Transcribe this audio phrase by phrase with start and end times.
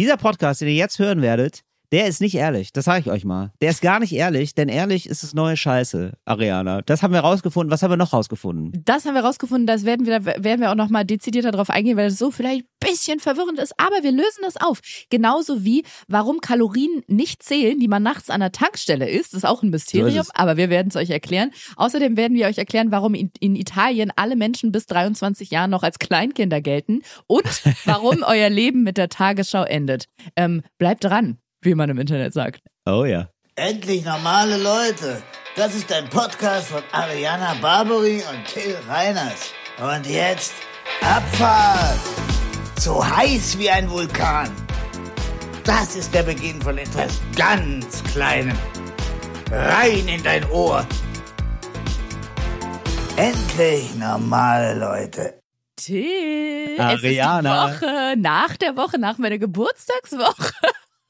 [0.00, 1.62] Dieser Podcast, den ihr jetzt hören werdet,
[1.92, 2.72] der ist nicht ehrlich.
[2.72, 3.52] Das sage ich euch mal.
[3.60, 6.82] Der ist gar nicht ehrlich, denn ehrlich ist das neue Scheiße, Ariana.
[6.82, 7.70] Das haben wir rausgefunden.
[7.70, 8.82] Was haben wir noch rausgefunden?
[8.84, 12.08] Das haben wir rausgefunden, das werden wir, werden wir auch nochmal dezidierter darauf eingehen, weil
[12.08, 14.80] das so vielleicht ein bisschen verwirrend ist, aber wir lösen das auf.
[15.10, 19.62] Genauso wie, warum Kalorien nicht zählen, die man nachts an der Tankstelle isst, ist auch
[19.62, 21.50] ein Mysterium, So aber wir werden es euch erklären.
[21.76, 25.82] Außerdem werden wir euch erklären, warum in, in Italien alle Menschen bis 23 Jahren noch
[25.82, 27.44] als Kleinkinder gelten und
[27.84, 30.06] warum euer Leben mit der Tagesschau endet.
[30.36, 32.62] Ähm, bleibt dran, wie man im Internet sagt.
[32.86, 33.28] Oh ja.
[33.56, 35.22] Endlich normale Leute.
[35.56, 39.52] Das ist ein Podcast von Ariana Barbary und Till Reiners.
[39.78, 40.54] Und jetzt
[41.02, 41.98] Abfahrt.
[42.78, 44.50] So heiß wie ein Vulkan.
[45.64, 48.56] Das ist der Beginn von etwas ganz Kleinem.
[49.50, 50.86] Rein in dein Ohr.
[53.16, 55.40] Endlich normale Leute.
[55.76, 56.94] Till, Ariana.
[57.68, 60.52] es ist die Woche nach der Woche, nach meiner Geburtstagswoche.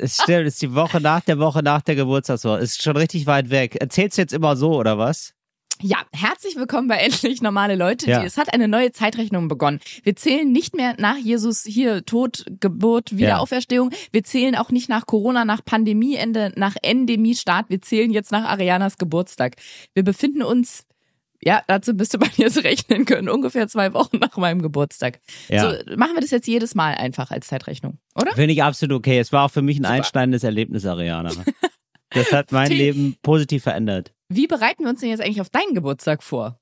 [0.03, 2.59] Es stimmt, es ist die Woche nach der Woche nach der Geburtstagswoche.
[2.61, 3.77] Ist schon richtig weit weg.
[3.77, 5.35] Erzählst du jetzt immer so, oder was?
[5.83, 8.09] Ja, herzlich willkommen bei Endlich Normale Leute.
[8.09, 8.23] Ja.
[8.25, 9.81] Es hat eine neue Zeitrechnung begonnen.
[10.03, 13.91] Wir zählen nicht mehr nach Jesus hier Tod, Geburt, Wiederauferstehung.
[14.11, 17.69] Wir zählen auch nicht nach Corona, nach Pandemieende, nach Endemiestart.
[17.69, 19.57] Wir zählen jetzt nach Arianas Geburtstag.
[19.95, 20.85] Wir befinden uns,
[21.43, 25.21] ja, dazu müsste man jetzt rechnen können, ungefähr zwei Wochen nach meinem Geburtstag.
[25.49, 25.63] Ja.
[25.63, 28.33] So machen wir das jetzt jedes Mal einfach als Zeitrechnung, oder?
[28.33, 29.19] Finde ich absolut okay.
[29.19, 29.95] Es war auch für mich ein Super.
[29.95, 31.33] einschneidendes Erlebnis, Ariana.
[32.13, 32.73] Das hat mein.
[32.73, 34.13] Leben positiv verändert.
[34.29, 36.59] Wie bereiten wir uns denn jetzt eigentlich auf deinen Geburtstag vor?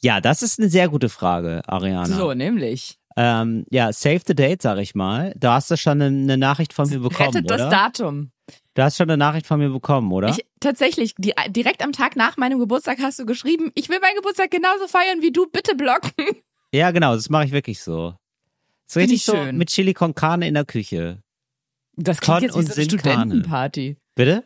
[0.00, 2.06] Ja, das ist eine sehr gute Frage, Ariana.
[2.06, 2.98] So, nämlich.
[3.20, 5.34] Ähm, ja, save the date, sag ich mal.
[5.36, 7.56] Du hast ja schon eine, eine Nachricht von mir bekommen, Rettet oder?
[7.56, 8.30] das Datum.
[8.74, 10.28] Du hast schon eine Nachricht von mir bekommen, oder?
[10.28, 14.14] Ich, tatsächlich, die, direkt am Tag nach meinem Geburtstag hast du geschrieben, ich will meinen
[14.14, 16.12] Geburtstag genauso feiern wie du, bitte blocken.
[16.72, 18.14] ja, genau, das mache ich wirklich so.
[18.86, 19.58] Ist richtig ich so schön.
[19.58, 21.20] mit Chili con Carne in der Küche.
[21.96, 22.84] Das Con klingt jetzt wie so eine.
[22.84, 23.96] Studentenparty.
[24.14, 24.44] Bitte?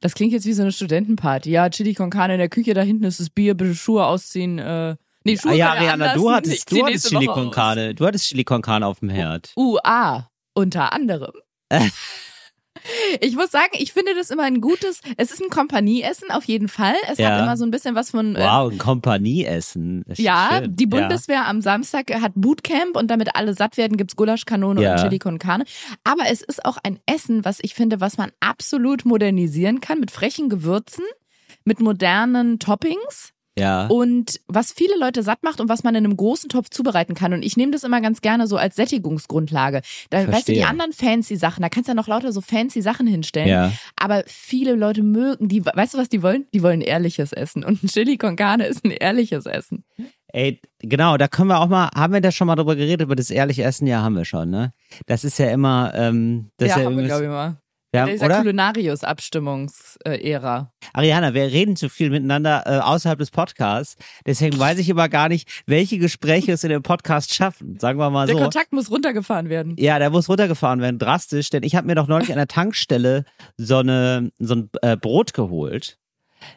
[0.00, 1.50] Das klingt jetzt wie so eine Studentenparty.
[1.50, 4.58] Ja, Chili con Carne in der Küche, da hinten ist das Bier, bitte Schuhe ausziehen.
[4.58, 7.50] Äh, nee, Schuhe Ah, ja, können wir Ariana, du hattest, du hattest Chili con.
[7.50, 7.94] Carne.
[7.94, 9.52] Du hattest Chili con Carne auf dem Herd.
[9.56, 11.32] UA, unter anderem.
[13.20, 16.68] Ich muss sagen, ich finde das immer ein gutes, es ist ein Kompanieessen auf jeden
[16.68, 16.94] Fall.
[17.10, 17.32] Es Ja.
[17.32, 20.04] hat immer so ein bisschen was von, äh, Wow, ein Kompanieessen.
[20.16, 20.76] Ja, schön.
[20.76, 24.92] die Bundeswehr am Samstag hat Bootcamp und damit alle satt werden, gibt's Gulaschkanone Ja.
[24.94, 25.64] und Chili con Carne.
[26.04, 30.10] Aber es ist auch ein Essen, was ich finde, was man absolut modernisieren kann mit
[30.10, 31.04] frechen Gewürzen,
[31.64, 33.86] mit modernen Toppings Ja.
[33.88, 37.32] und was viele Leute satt macht und was man in einem großen Topf zubereiten kann.
[37.32, 39.82] Und ich nehme das immer ganz gerne so als Sättigungsgrundlage.
[40.08, 42.80] Da, weißt du, die anderen fancy Sachen, da kannst du ja noch lauter so fancy
[42.80, 43.48] Sachen hinstellen.
[43.48, 43.72] Ja.
[43.96, 46.46] Aber viele Leute mögen, die, weißt du, was die wollen?
[46.54, 47.64] Die wollen ehrliches Essen.
[47.64, 49.84] Und ein Chili con Carne ist ein ehrliches Essen.
[50.32, 53.16] Ey, genau, da können wir auch mal, haben wir da schon mal drüber geredet, über
[53.16, 53.86] das ehrliche Essen?
[53.86, 54.72] Ja, haben wir schon, ne?
[55.06, 57.59] Das ist ja immer, ähm, das ja, ist ja haben wir, glaube ich mal.
[57.92, 58.36] Wir In haben, dieser oder?
[58.38, 60.72] Kulinarius-Abstimmungs-Ära.
[60.92, 63.96] Ariana, wir reden zu viel miteinander äh, außerhalb des Podcasts.
[64.26, 67.78] Deswegen weiß ich immer gar nicht, welche Gespräche es in dem Podcast schaffen.
[67.78, 68.42] Sagen wir mal Der so.
[68.42, 69.74] Kontakt muss runtergefahren werden.
[69.78, 73.24] Ja, der muss runtergefahren werden, drastisch, denn ich habe mir doch neulich an der Tankstelle
[73.56, 75.98] so eine so ein äh, Brot geholt.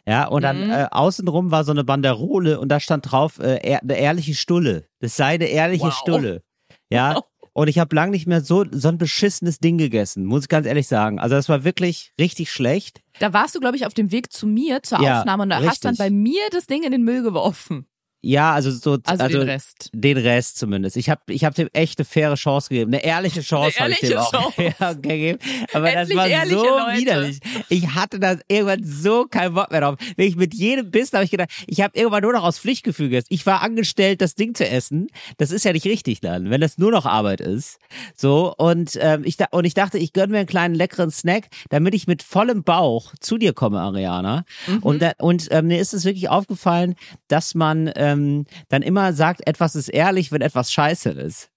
[0.06, 0.70] Ja, und dann Mhm.
[0.70, 4.86] äh, außenrum war so eine Banderole und da stand drauf äh, eine ehrliche Stulle.
[5.00, 5.94] Das sei eine ehrliche Wow.
[5.94, 6.42] Stulle.
[6.90, 7.20] Ja.
[7.54, 10.66] Und ich habe lang nicht mehr so so ein beschissenes Ding gegessen, muss ich ganz
[10.66, 11.18] ehrlich sagen.
[11.20, 13.00] Also das war wirklich richtig schlecht.
[13.20, 15.62] Da warst du, glaube ich, auf dem Weg zu mir zur Ja, Aufnahme und da
[15.62, 15.98] hast dann richtig.
[16.04, 17.86] bei mir das Ding in den Müll geworfen.
[18.24, 19.90] Ja, also so Also, den Rest.
[19.92, 20.96] Den Rest zumindest.
[20.96, 22.94] Ich habe ich hab dem echt eine faire Chance gegeben.
[22.94, 25.00] Eine ehrliche Chance habe ich dem ehrliche auch Chance.
[25.02, 25.38] gegeben.
[25.72, 27.00] Aber Endlich das war so Leute.
[27.00, 27.38] widerlich.
[27.68, 29.96] Ich hatte das irgendwann so keinen Bock mehr drauf.
[30.16, 33.08] Wenn ich mit jedem Bissen habe ich gedacht, ich habe irgendwann nur noch aus Pflichtgefühl
[33.08, 33.26] gegessen.
[33.30, 35.08] Ich war angestellt, das Ding zu essen.
[35.36, 37.78] Das ist ja nicht richtig dann, wenn das nur noch Arbeit ist.
[38.16, 41.48] So und ähm, ich da, und ich dachte, ich gönn mir einen kleinen leckeren Snack,
[41.68, 44.44] damit ich mit vollem Bauch zu dir komme, Ariana.
[44.66, 44.78] Mhm.
[44.78, 46.94] Und da, und ähm, mir ist es wirklich aufgefallen,
[47.28, 48.13] dass man ähm,
[48.68, 51.48] dann immer sagt, etwas ist ehrlich, wenn etwas scheiße ist.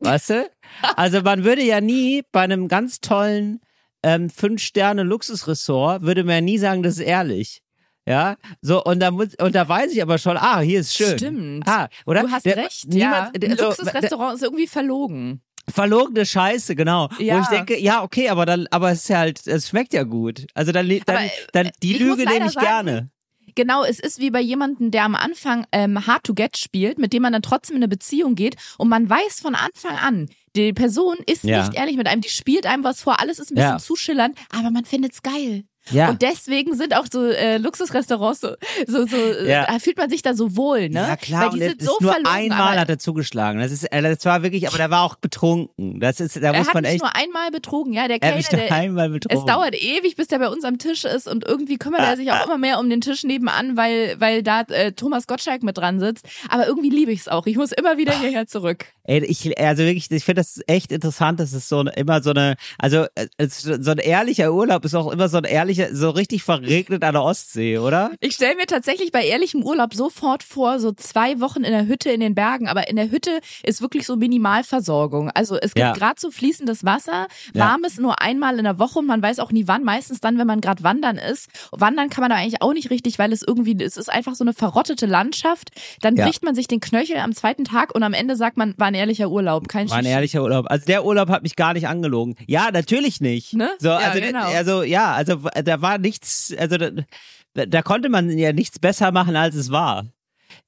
[0.00, 0.50] Weißt du?
[0.96, 3.60] Also man würde ja nie bei einem ganz tollen
[4.02, 7.60] ähm, Fünf-Sterne-Luxusressort, würde man ja nie sagen, das ist ehrlich.
[8.06, 11.16] Ja, so, und da muss, und da weiß ich aber schon, ah, hier ist schön.
[11.18, 11.66] Stimmt.
[11.66, 12.22] Ah, oder?
[12.22, 13.56] Du hast Der- recht, niemand, ja.
[13.56, 15.40] so, Luxusrestaurant ist irgendwie verlogen.
[15.72, 17.08] verlogene Scheiße, genau.
[17.18, 17.36] Ja.
[17.38, 20.46] Wo ich denke, ja, okay, aber dann, aber es ist halt, es schmeckt ja gut.
[20.52, 23.10] Also dann, dann, Aber, dann die ich muss Lüge nehme ich sagen, gerne.
[23.54, 27.12] Genau, es ist wie bei jemandem, der am Anfang ähm, Hard to Get spielt, mit
[27.12, 30.72] dem man dann trotzdem in eine Beziehung geht und man weiß von Anfang an, die
[30.72, 31.58] Person ist Ja.
[31.66, 33.78] nicht ehrlich mit einem, die spielt einem was vor, alles ist ein bisschen Ja.
[33.78, 35.64] zu schillernd, aber man findet's geil.
[35.90, 36.10] Ja.
[36.10, 38.54] Und deswegen sind auch so äh, Luxusrestaurants so,
[38.86, 39.16] so, so
[39.46, 39.66] Ja.
[39.66, 41.06] da fühlt man sich da so wohl, ne?
[41.08, 43.60] Ja klar, Weil die sind ist so nur verlogen, einmal hat er zugeschlagen.
[43.60, 46.00] Das ist, äh, das war wirklich, aber der war auch betrunken.
[46.00, 47.00] Das ist, da er muss man echt.
[47.00, 49.38] nur einmal betrogen, ja, der Er Kellner, der, einmal betrogen.
[49.38, 52.30] Es dauert ewig, bis der bei uns am Tisch ist und irgendwie kümmert er sich
[52.32, 56.00] auch immer mehr um den Tisch nebenan, weil, weil da äh, Thomas Gottschalk mit dran
[56.00, 56.26] sitzt.
[56.48, 57.46] Aber irgendwie liebe ich es auch.
[57.46, 58.86] Ich muss immer wieder hierher zurück.
[59.06, 62.56] Ey, ich, also wirklich, ich finde das echt interessant, dass es so immer so eine,
[62.78, 67.02] also äh, so ein ehrlicher Urlaub ist auch immer so ein ehrlicher, so richtig verregnet
[67.04, 68.10] an der Ostsee, oder?
[68.20, 72.10] Ich stelle mir tatsächlich bei ehrlichem Urlaub sofort vor, so zwei Wochen in der Hütte
[72.10, 72.68] in den Bergen.
[72.68, 75.30] Aber in der Hütte ist wirklich so Minimalversorgung.
[75.30, 75.92] Also es gibt Ja.
[75.92, 77.66] gerade so fließendes Wasser, Ja.
[77.66, 79.84] warmes nur einmal in der Woche und man weiß auch nie wann.
[79.84, 81.48] Meistens dann, wenn man gerade wandern ist.
[81.72, 84.44] Wandern kann man da eigentlich auch nicht richtig, weil es irgendwie, es ist einfach so
[84.44, 85.70] eine verrottete Landschaft.
[86.00, 86.24] Dann Ja.
[86.24, 88.94] bricht man sich den Knöchel am zweiten Tag und am Ende sagt man, war ein
[88.94, 89.68] ehrlicher Urlaub.
[89.68, 90.66] Kein War ein ehrlicher Urlaub.
[90.68, 92.36] Also der Urlaub hat mich gar nicht angelogen.
[92.46, 93.54] Ja, natürlich nicht.
[93.54, 93.70] Ne?
[93.78, 94.46] So, Ja, also, genau.
[94.46, 96.90] also ja, also da war nichts, also da,
[97.66, 100.13] da konnte man ja nichts besser machen, als es war.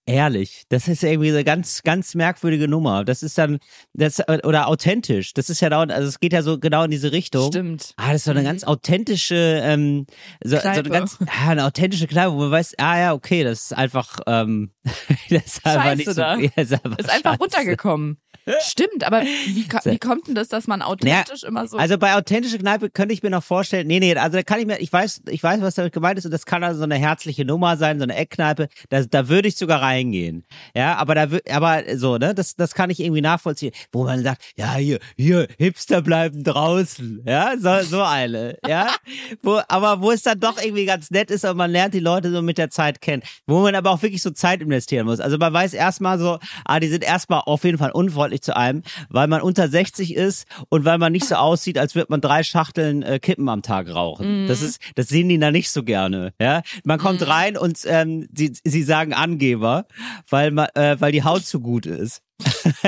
[0.09, 3.05] Ehrlich, das ist irgendwie so eine ganz, ganz merkwürdige Nummer.
[3.05, 3.59] Das ist dann,
[3.93, 5.35] das, oder authentisch.
[5.35, 7.49] Das ist ja da, also es geht ja so genau in diese Richtung.
[7.49, 7.93] Stimmt.
[7.97, 10.07] Ah, das ist so eine ganz authentische, ähm,
[10.45, 13.63] so, so eine ganz, ah, eine authentische Kneipe, wo man weiß, ah ja, okay, das
[13.63, 14.71] ist einfach, ähm,
[15.29, 16.37] das ist einfach nicht so, da.
[16.37, 18.19] ja, ist einfach, Ist einfach runtergekommen.
[18.61, 21.79] Stimmt, aber wie, wie kommt denn das, dass man authentisch immer so.
[21.79, 24.67] Also bei authentische Kneipe könnte ich mir noch vorstellen, nee, nee, also da kann ich
[24.67, 26.95] mir, ich weiß, ich weiß, was damit gemeint ist und das kann also so eine
[26.95, 30.45] herzliche Nummer sein, so eine Eckkneipe, da, da würde ich sogar reingehen.
[30.75, 34.43] Ja, aber da aber so, ne, das, das kann ich irgendwie nachvollziehen, wo man sagt,
[34.57, 38.89] ja, hier, hier, Hipster bleiben draußen, ja, so, so eine, ja,
[39.43, 42.31] wo, aber wo es dann doch irgendwie ganz nett ist und man lernt die Leute
[42.31, 45.21] so mit der Zeit kennen, wo man aber auch wirklich so Zeit investieren muss.
[45.21, 48.83] Also man weiß erstmal so, ah, die sind erstmal auf jeden Fall unfreundlich zu einem,
[49.09, 52.43] weil man unter 60 ist und weil man nicht so aussieht, als würde man drei
[52.43, 54.47] Schachteln äh, Kippen am Tag rauchen.
[54.49, 56.33] Das ist, das sehen die da nicht so gerne.
[56.41, 59.86] Ja, man kommt rein und ähm, sie, sie sagen Angeber,
[60.29, 62.23] weil äh, weil die Haut zu gut ist.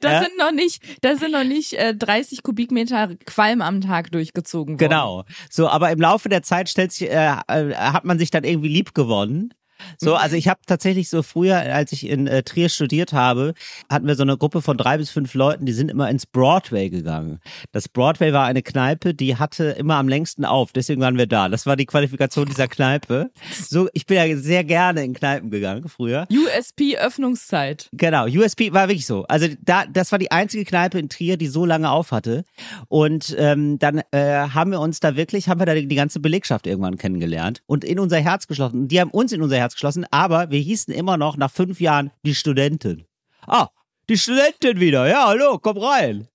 [0.00, 0.22] Da Ja.
[0.22, 4.90] sind noch nicht, da sind noch nicht äh, 30 Kubikmeter Qualm am Tag durchgezogen worden.
[4.90, 5.24] Genau.
[5.48, 8.68] So, aber im Laufe der Zeit stellt sich, äh, äh, hat man sich dann irgendwie
[8.68, 9.54] lieb gewonnen.
[9.98, 13.54] So, also ich habe tatsächlich so früher, als ich in äh, Trier studiert habe,
[13.88, 16.90] hatten wir so eine Gruppe von drei bis fünf Leuten, die sind immer ins Broadway
[16.90, 17.40] gegangen.
[17.72, 21.48] Das Broadway war eine Kneipe, die hatte immer am längsten auf, deswegen waren wir da.
[21.48, 23.30] Das war die Qualifikation dieser Kneipe.
[23.68, 26.26] So, ich bin ja sehr gerne in Kneipen gegangen früher.
[26.30, 27.88] USP Öffnungszeit.
[27.92, 29.24] Genau, USP war wirklich so.
[29.24, 32.44] Also da, das war die einzige Kneipe in Trier, die so lange auf hatte.
[32.88, 36.20] Und ähm, dann äh, haben wir uns da wirklich, haben wir da die, die ganze
[36.20, 38.82] Belegschaft irgendwann kennengelernt und in unser Herz geschlossen.
[38.82, 41.80] Und die haben uns in unser Herz geschlossen, aber wir hießen immer noch nach fünf
[41.80, 43.04] Jahren die Studentin.
[43.46, 43.68] Ah,
[44.08, 45.06] die Studentin wieder.
[45.08, 46.28] Ja, hallo, komm rein.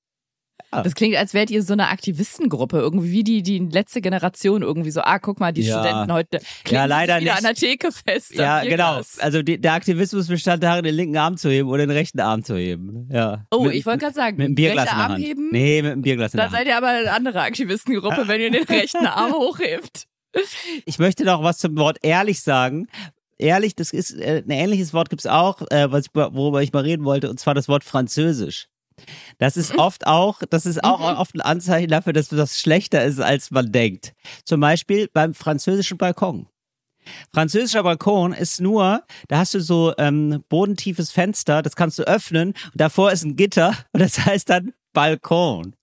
[0.71, 4.89] Das klingt, als wärt ihr so eine Aktivistengruppe, irgendwie wie die, die letzte Generation irgendwie
[4.89, 5.79] so, ah, guck mal, die Ja.
[5.83, 7.37] Studenten heute Ja, leider wieder nicht.
[7.37, 8.33] an der Theke fest.
[8.33, 8.93] Ja, genau.
[8.95, 9.19] Bierglas.
[9.19, 12.43] Also die, der Aktivismus bestand darin, den linken Arm zu heben oder den rechten Arm
[12.43, 13.07] zu heben.
[13.11, 13.45] Ja.
[13.51, 15.49] Oh, Mit- ich wollte gerade sagen, mit dem Bierglas rechter Arm heben?
[15.51, 18.49] Nee, mit dem Bierglas in der Dann seid ihr aber eine andere Aktivistengruppe, wenn ihr
[18.49, 20.07] den rechten Arm hochhebt.
[20.85, 22.87] Ich möchte noch was zum Wort ehrlich sagen.
[23.43, 26.83] Ehrlich, das ist äh, ein ähnliches Wort gibt's auch, äh, was ich, worüber ich mal
[26.83, 28.69] reden wollte, und zwar das Wort Französisch.
[29.37, 33.19] Das ist oft auch, das ist auch oft ein Anzeichen dafür, dass das schlechter ist,
[33.19, 34.13] als man denkt.
[34.45, 36.47] Zum Beispiel beim französischen Balkon.
[37.33, 42.53] Französischer Balkon ist nur, da hast du so ähm, bodentiefes Fenster, das kannst du öffnen
[42.71, 45.75] und davor ist ein Gitter und das heißt dann Balkon.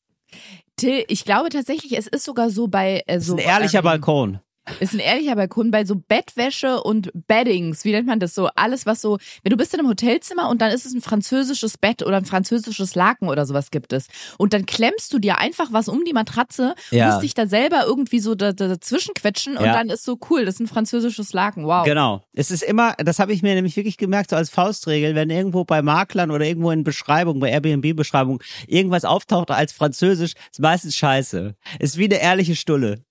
[0.76, 3.80] Till, ich glaube tatsächlich, es ist sogar so bei äh, Das ist so ein ehrlicher
[3.80, 4.40] ähm, Balkon.
[4.78, 8.48] Ist ein ehrlicher Balkon bei so Bettwäsche und Beddings, wie nennt man das so?
[8.54, 11.76] Alles, was so, wenn du bist in einem Hotelzimmer und dann ist es ein französisches
[11.76, 14.06] Bett oder ein französisches Laken oder sowas gibt es.
[14.38, 17.08] Und dann klemmst du dir einfach was um die Matratze, Ja.
[17.08, 19.72] musst dich da selber irgendwie so da, da, dazwischen quetschen und Ja.
[19.72, 21.84] dann ist so cool, das ist ein französisches Laken, wow.
[21.84, 22.22] Genau.
[22.32, 25.64] Es ist immer, das habe ich mir nämlich wirklich gemerkt, so als Faustregel, wenn irgendwo
[25.64, 31.54] bei Maklern oder irgendwo in Beschreibung, bei Airbnb-Beschreibung irgendwas auftaucht als Französisch, ist meistens scheiße.
[31.78, 33.02] Ist wie eine ehrliche Stulle.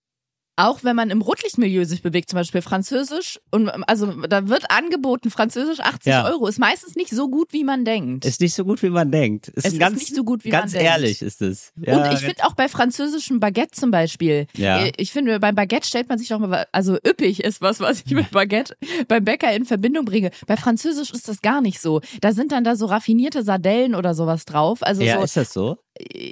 [0.59, 5.29] Auch wenn man im Rotlichtmilieu sich bewegt, zum Beispiel Französisch, und also da wird angeboten,
[5.31, 6.25] Französisch 80 Ja.
[6.25, 8.25] Euro, ist meistens nicht so gut, wie man denkt.
[8.25, 9.47] Ist nicht so gut, wie man denkt.
[9.47, 10.93] Ist Es ein ist ganz, nicht so gut, wie ganz man denkt.
[10.93, 11.71] ehrlich ist es.
[11.77, 14.79] Ja, und ich finde auch bei französischem Baguette zum Beispiel, Ja.
[14.85, 18.03] äh, ich finde, beim Baguette stellt man sich doch mal, also üppig ist was, was
[18.05, 18.75] ich mit Baguette
[19.07, 20.31] beim Bäcker in Verbindung bringe.
[20.47, 22.01] Bei Französisch ist das gar nicht so.
[22.21, 24.79] Da sind dann da so raffinierte Sardellen oder sowas drauf.
[24.83, 25.77] Also ja, so, ist das so?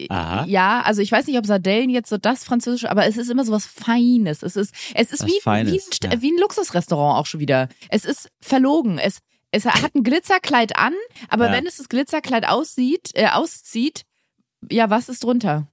[0.09, 0.45] Aha.
[0.47, 3.43] ja, also ich weiß nicht, ob Sardellen jetzt so das Französische, aber es ist immer
[3.45, 4.43] so was Feines.
[4.43, 6.21] Es ist, es ist Was wie, wie, ein, Feines, ja.
[6.21, 7.67] wie ein Luxusrestaurant auch schon wieder.
[7.89, 8.97] Es ist verlogen.
[8.99, 9.19] Es,
[9.51, 10.93] es hat ein Glitzerkleid an,
[11.29, 11.51] aber Ja.
[11.53, 14.03] wenn es das Glitzerkleid aussieht, äh, auszieht,
[14.71, 15.67] ja, was ist drunter?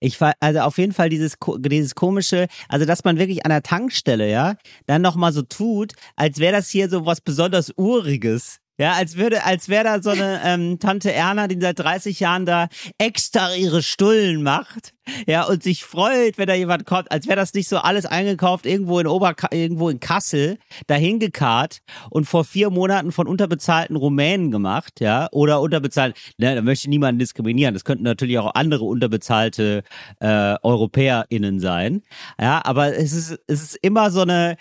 [0.00, 3.62] Ich fa- also auf jeden Fall dieses dieses komische, also dass man wirklich an der
[3.62, 4.54] Tankstelle, ja,
[4.86, 8.58] dann noch mal so tut, als wäre das hier so was besonders uriges.
[8.78, 12.44] Ja, als würde, als wäre da so eine ähm, Tante Erna, die seit 30 Jahren
[12.44, 12.68] da
[12.98, 14.92] extra ihre Stullen macht,
[15.26, 18.66] ja, und sich freut, wenn da jemand kommt, als wäre das nicht so alles eingekauft
[18.66, 21.78] irgendwo in Ober irgendwo in Kassel, dahin gekarrt
[22.10, 27.18] und vor vier Monaten von unterbezahlten Rumänen gemacht, ja, oder unterbezahlt, ne, da möchte niemanden
[27.18, 27.72] diskriminieren.
[27.72, 29.84] Das könnten natürlich auch andere unterbezahlte
[30.20, 32.02] äh, EuropäerInnen sein.
[32.40, 34.56] Ja, aber es ist, es ist immer so eine,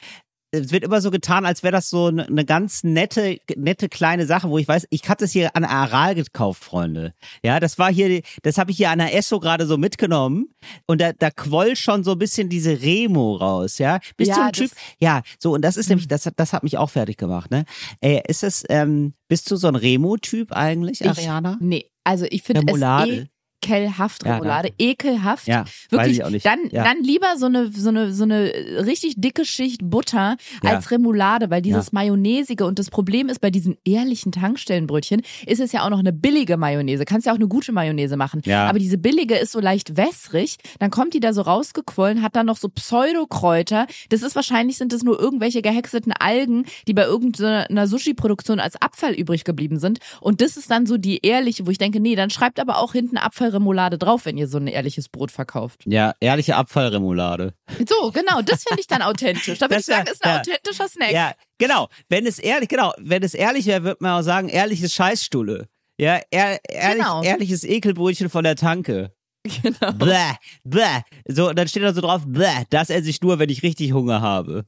[0.56, 4.26] es wird immer so getan, als wäre das so eine, eine ganz nette, nette kleine
[4.26, 7.14] Sache, wo ich weiß, ich hatte es hier an Aral gekauft, Freunde.
[7.44, 10.48] Ja, das war hier, das habe ich hier an der Esso gerade so mitgenommen
[10.88, 14.00] und da, da quoll schon so ein bisschen diese Remo raus, ja.
[14.18, 14.60] Bist Ja, du ein das-.
[14.60, 14.72] Typ?
[15.00, 17.66] Ja, so und das ist nämlich, das, hat- das hat mich auch fertig gemacht, ne?
[18.02, 21.58] Ey, ist es, ähm, bist du so ein Remo-Typ eigentlich, Ich- Ariana?
[21.60, 23.28] Nee, also ich finde es Remoulade.
[23.66, 25.48] Ekelhaft, Ja, Remoulade, ekelhaft.
[25.48, 26.84] Ja, Wirklich, dann, Ja.
[26.84, 28.52] dann lieber so eine, so eine, so eine
[28.86, 30.72] richtig dicke Schicht Butter Ja.
[30.72, 31.90] als Remoulade, weil dieses Ja.
[31.94, 36.14] Mayonnaisige und das Problem ist bei diesen ehrlichen Tankstellenbrötchen ist es ja auch noch eine
[36.14, 37.06] billige Mayonnaise.
[37.06, 38.42] Kannst ja auch eine gute Mayonnaise machen.
[38.46, 38.68] Ja.
[38.68, 42.46] Aber diese billige ist so leicht wässrig, dann kommt die da so rausgequollen, hat dann
[42.46, 43.88] noch so Pseudokräuter.
[44.10, 49.14] Das ist wahrscheinlich sind das nur irgendwelche gehäckselten Algen, die bei irgendeiner Sushi-Produktion als Abfall
[49.14, 50.00] übrig geblieben sind.
[50.22, 52.94] Und das ist dann so die ehrliche, wo ich denke, nee, dann schreibt aber auch
[52.94, 53.18] hinten
[53.56, 55.84] Abfallremoulade drauf, wenn ihr so ein ehrliches Brot verkauft.
[55.86, 57.54] Ja, ehrliche Abfallremoulade.
[57.88, 59.60] So, genau, das finde ich dann authentisch.
[59.60, 60.40] Da würde ich sagen, ist ein ja.
[60.42, 61.12] authentischer Snack.
[61.12, 61.88] Ja, genau.
[62.10, 65.68] Wenn es ehrlich, genau, wenn es ehrlich wäre, würde man auch sagen, ehrliches Scheißstulle.
[65.98, 67.24] Ja, ehr, ehrlich, Genau.
[67.24, 69.14] ehrliches Ekelbrötchen von der Tanke.
[69.62, 69.92] Genau.
[69.94, 70.34] Bäh,
[70.64, 71.02] bäh.
[71.28, 73.94] So, und dann steht da so drauf, bäh, das esse ich nur, wenn ich richtig
[73.94, 74.66] Hunger habe.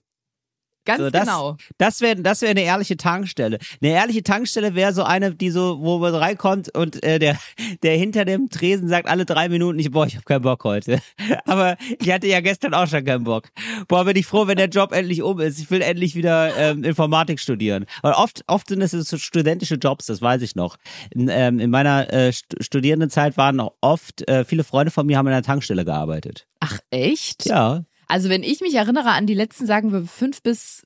[0.88, 1.58] Ganz So, das, genau.
[1.78, 3.60] Das wäre das wär eine ehrliche Tankstelle.
[3.82, 7.38] Eine ehrliche Tankstelle wäre so eine, die so, wo man reinkommt und äh, der,
[7.84, 11.02] der hinter dem Tresen sagt alle drei Minuten, ich, boah, ich habe keinen Bock heute.
[11.46, 13.50] Aber ich hatte ja gestern auch schon keinen Bock.
[13.90, 15.60] Boah, bin ich froh, wenn der Job endlich um ist.
[15.60, 17.86] Ich will endlich wieder ähm, Informatik studieren.
[18.02, 20.78] Und oft, oft sind es so studentische Jobs, das weiß ich noch.
[21.12, 25.18] In, ähm, in meiner äh, St Studierendenzeit waren auch oft, äh, viele Freunde von mir
[25.18, 26.48] haben in einer Tankstelle gearbeitet.
[26.62, 27.46] Ach, echt?
[27.46, 27.84] Ja.
[28.08, 30.86] Also wenn ich mich erinnere an die letzten, sagen wir, fünf bis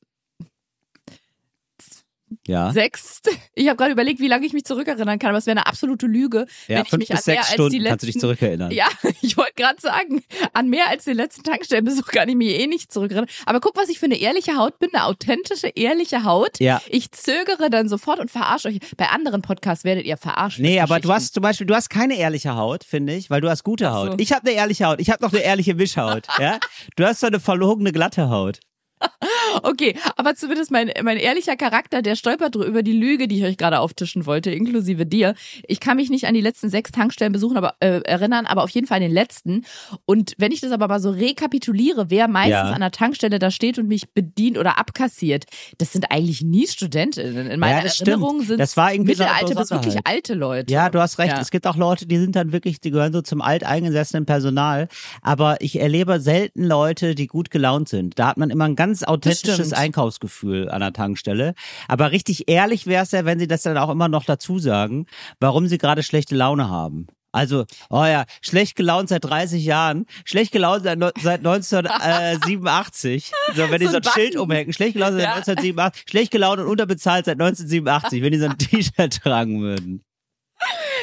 [2.47, 2.71] Ja.
[2.73, 3.21] sechs.
[3.53, 6.07] Ich habe gerade überlegt, wie lange ich mich zurückerinnern kann, aber es wäre eine absolute
[6.07, 8.19] Lüge, Ja, wenn ich mich an mehr sechs als Stunden die letzten, kannst du dich
[8.19, 8.71] zurückerinnern.
[8.71, 8.87] Ja,
[9.21, 12.91] ich wollte gerade sagen, an mehr als den letzten Tankstellenbesuch kann ich mich eh nicht
[12.91, 13.29] zurückerinnern.
[13.45, 16.59] Aber guck, was ich für eine ehrliche Haut bin, eine authentische, ehrliche Haut.
[16.59, 16.81] Ja.
[16.89, 18.79] Ich zögere dann sofort und verarsche euch.
[18.97, 20.59] Bei anderen Podcasts werdet ihr verarscht.
[20.59, 23.49] Nee, aber du hast zum Beispiel, du hast keine ehrliche Haut, finde ich, weil du
[23.49, 24.09] hast gute Ach so.
[24.11, 24.21] Haut.
[24.21, 24.99] Ich habe eine ehrliche Haut.
[24.99, 26.27] Ich habe noch eine ehrliche Mischhaut.
[26.39, 26.59] ja?
[26.95, 28.59] Du hast so eine verlogene glatte Haut.
[29.63, 33.57] Okay, aber zumindest mein, mein ehrlicher Charakter, der stolpert über die Lüge, die ich euch
[33.57, 35.35] gerade auftischen wollte, inklusive dir.
[35.67, 38.69] Ich kann mich nicht an die letzten sechs Tankstellen besuchen, aber äh, erinnern, aber auf
[38.69, 39.65] jeden Fall an den letzten.
[40.05, 42.71] Und wenn ich das aber mal so rekapituliere, wer meistens Ja.
[42.71, 45.45] an der Tankstelle da steht und mich bedient oder abkassiert,
[45.77, 47.47] das sind eigentlich nie Studentinnen.
[47.51, 50.05] In meiner Ja, Erinnerung sind Das war irgendwie so Mittelalter bis wirklich Besonderheit.
[50.15, 50.73] alte Leute.
[50.73, 51.33] Ja, du hast recht.
[51.33, 51.41] Ja.
[51.41, 54.87] Es gibt auch Leute, die sind dann wirklich, die gehören so zum alteingesessenen Personal.
[55.21, 58.17] Aber ich erlebe selten Leute, die gut gelaunt sind.
[58.17, 59.73] Da hat man immer ein ganz authentisches stimmt.
[59.77, 61.53] Einkaufsgefühl an der Tankstelle.
[61.87, 65.05] Aber richtig ehrlich wäre es ja, wenn sie das dann auch immer noch dazu sagen,
[65.39, 67.07] warum sie gerade schlechte Laune haben.
[67.33, 73.31] Also, oh ja, schlecht gelaunt seit 30 Jahren, schlecht gelaunt seit, neun- seit 1987.
[73.55, 75.33] So, wenn die So so ein ein Schild umhängen, schlecht gelaunt seit Ja.
[75.35, 80.03] 1987, schlecht gelaunt und unterbezahlt seit 1987, wenn die so ein T-Shirt tragen würden.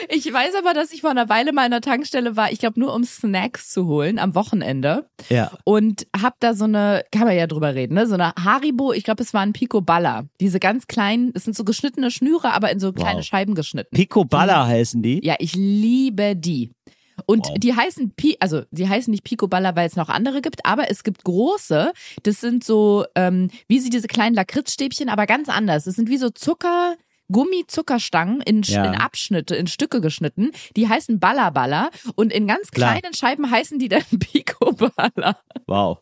[0.09, 2.79] Ich weiß aber, dass ich vor einer Weile mal an der Tankstelle war, ich glaube
[2.81, 5.09] nur um Snacks zu holen am Wochenende.
[5.29, 5.51] Ja.
[5.65, 8.07] und hab da so eine, kann man ja drüber reden, ne?
[8.07, 10.25] So eine Haribo, ich glaube, es war ein Pico Balla.
[10.41, 13.25] Diese ganz kleinen, es sind so geschnittene Schnüre, aber in so kleine Wow.
[13.25, 13.95] Scheiben geschnitten.
[13.95, 15.25] Pico Balla heißen die.
[15.25, 16.73] ja, ich liebe die.
[17.27, 17.55] Und Wow.
[17.59, 20.89] die heißen Pi, also die heißen nicht Pico Balla, weil es noch andere gibt, aber
[20.91, 21.93] es gibt große.
[22.23, 25.85] Das sind so, ähm, wie sie diese kleinen Lakritzstäbchen, aber ganz anders.
[25.85, 26.95] Das sind wie so Zucker.
[27.31, 28.85] Gummi-Zuckerstangen in, Ja.
[28.85, 30.51] in Abschnitte, in Stücke geschnitten.
[30.77, 32.99] Die heißen Balla Balla und in ganz Klar.
[32.99, 35.39] kleinen Scheiben heißen die dann Pico Balla.
[35.67, 35.99] Wow.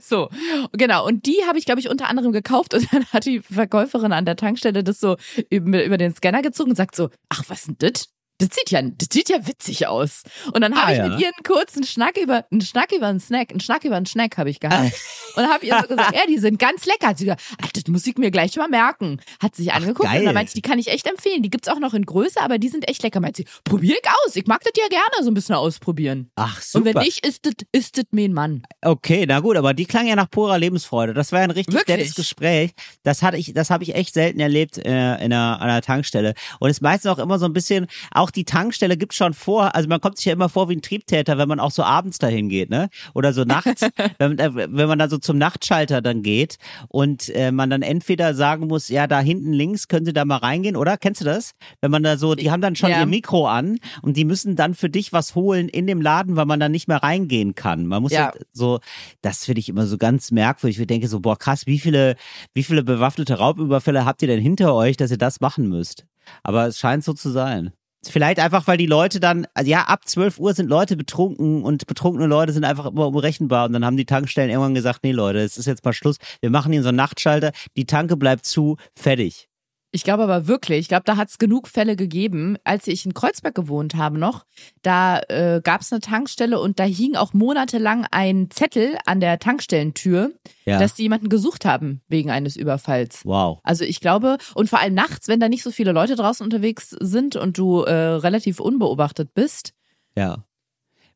[0.00, 0.30] So,
[0.72, 1.06] genau.
[1.06, 4.24] Und die habe ich, glaube ich, unter anderem gekauft und dann hat die Verkäuferin an
[4.24, 5.16] der Tankstelle das so
[5.50, 8.08] über, über den Scanner gezogen und sagt so, ach, was denn das?
[8.38, 10.22] Das sieht ja, das sieht ja witzig aus.
[10.52, 11.08] Und dann habe Ah, ich ja.
[11.08, 14.06] mit ihr einen kurzen Schnack über, einen Schnack über einen Snack, einen Schnack über einen
[14.06, 14.92] Snack habe ich gehabt.
[15.34, 17.08] Und dann habe ich ihr so gesagt, ja, die sind ganz lecker.
[17.08, 19.20] Hat sie gesagt, ach, das muss ich mir gleich mal merken.
[19.42, 20.20] Hat sie sich angeguckt geil.
[20.20, 21.42] und dann meinte sie, die kann ich echt empfehlen.
[21.42, 23.18] Die gibt's auch noch in Größe, aber die sind echt lecker.
[23.20, 24.36] Meint sie, probier ich aus.
[24.36, 26.30] Ich mag das ja gerne so ein bisschen ausprobieren.
[26.36, 26.84] Ach, Und super.
[26.94, 28.62] wenn nicht, ist das, ist das mein Mann.
[28.82, 31.12] Okay, na gut, aber die klang ja nach purer Lebensfreude.
[31.12, 31.96] Das war ja ein richtig Wirklich?
[31.98, 32.70] nettes Gespräch.
[33.02, 34.82] Das hatte ich, das habe ich echt selten erlebt äh,
[35.16, 36.34] in einer, an einer Tankstelle.
[36.60, 39.32] Und es ist meistens auch immer so ein bisschen, auch auch die Tankstelle gibt schon
[39.32, 41.82] vor, also man kommt sich ja immer vor wie ein Triebtäter, wenn man auch so
[41.82, 42.90] abends dahin geht, ne?
[43.14, 43.86] Oder so nachts,
[44.18, 46.58] wenn, äh, wenn man dann so zum Nachtschalter dann geht
[46.88, 50.36] und äh, man dann entweder sagen muss, ja, da hinten links können Sie da mal
[50.36, 50.98] reingehen, oder?
[50.98, 51.52] Kennst du das?
[51.80, 53.00] Wenn man da so, die haben dann schon Ja.
[53.00, 56.46] ihr Mikro an und die müssen dann für dich was holen in dem Laden, weil
[56.46, 57.86] man dann nicht mehr reingehen kann.
[57.86, 58.32] Man muss Ja.
[58.34, 58.40] ja.
[58.52, 58.80] so,
[59.22, 60.78] das finde ich immer so ganz merkwürdig.
[60.78, 62.16] Ich denke so, boah, krass, wie viele,
[62.52, 66.04] wie viele bewaffnete Raubüberfälle habt ihr denn hinter euch, dass ihr das machen müsst?
[66.42, 67.72] Aber es scheint so zu sein.
[68.10, 71.86] Vielleicht einfach, weil die Leute dann, also ja, ab 12 Uhr sind Leute betrunken und
[71.86, 75.40] betrunkene Leute sind einfach immer unberechenbar und dann haben die Tankstellen irgendwann gesagt, nee Leute,
[75.40, 76.16] es ist jetzt mal Schluss.
[76.40, 79.47] Wir machen hier so einen Nachtschalter, die Tanke bleibt zu, fertig.
[79.90, 82.58] Ich glaube aber wirklich, ich glaube, da hat es genug Fälle gegeben.
[82.62, 84.44] Als ich in Kreuzberg gewohnt habe noch,
[84.82, 89.38] da äh, gab es eine Tankstelle und da hing auch monatelang ein Zettel an der
[89.38, 90.32] Tankstellentür,
[90.66, 90.78] Ja.
[90.78, 93.22] dass die jemanden gesucht haben wegen eines Überfalls.
[93.24, 93.60] wow.
[93.62, 96.90] Also ich glaube, und vor allem nachts, wenn da nicht so viele Leute draußen unterwegs
[96.90, 99.72] sind und du äh, relativ unbeobachtet bist.
[100.14, 100.44] Ja.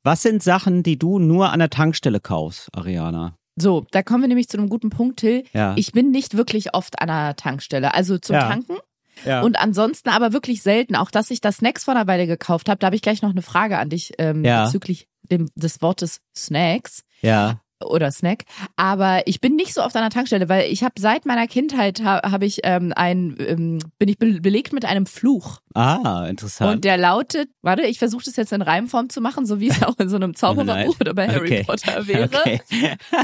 [0.02, 3.36] Was sind Sachen, die du nur an der Tankstelle kaufst, Ariana?
[3.56, 5.44] So, da kommen wir nämlich zu einem guten Punkt, Till.
[5.52, 5.74] Ja.
[5.76, 8.48] Ich bin nicht wirklich oft an der Tankstelle, also zum Ja.
[8.48, 8.76] Tanken.
[9.24, 9.42] ja.
[9.42, 10.96] Und ansonsten aber wirklich selten.
[10.96, 13.30] Auch dass ich das Snacks vor einer Weile gekauft habe, da habe ich gleich noch
[13.30, 17.60] eine Frage an dich ähm, bezüglich dem, des Wortes Snacks ja.
[17.86, 18.44] Oder Snack.
[18.76, 22.02] Aber ich bin nicht so oft an der Tankstelle, weil ich habe seit meiner Kindheit
[22.04, 26.70] ha, habe ich ähm, ein ähm, bin ich be belegt mit einem Fluch Ah, interessant.
[26.76, 29.82] und der lautet, warte, ich versuche das jetzt in Reimform zu machen, so wie es
[29.82, 31.64] auch in so einem Zaubererbuch oder bei Harry Okay.
[31.64, 32.28] Potter wäre.
[32.32, 32.60] Okay.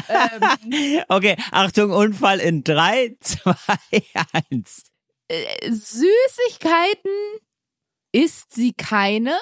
[0.09, 3.55] Ähm, okay, Achtung, Unfall in drei, zwei,
[4.51, 4.85] eins.
[5.29, 7.11] äh, Süßigkeiten
[8.13, 9.37] isst sie keine,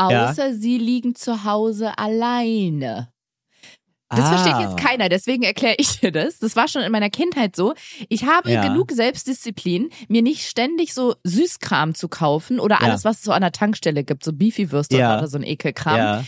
[0.00, 0.30] Ja.
[0.30, 3.12] außer sie liegen zu Hause alleine.
[4.10, 4.38] Das ah.
[4.38, 6.38] versteht jetzt keiner, deswegen erkläre ich dir das.
[6.38, 7.74] Das war schon in meiner Kindheit so.
[8.08, 8.66] Ich habe Ja.
[8.66, 12.86] genug Selbstdisziplin, mir nicht ständig so Süßkram zu kaufen oder Ja.
[12.88, 15.18] alles, was es so an der Tankstelle gibt, so Beefy-Würste Ja.
[15.18, 15.96] oder so ein Ekelkram.
[15.96, 16.24] Ja.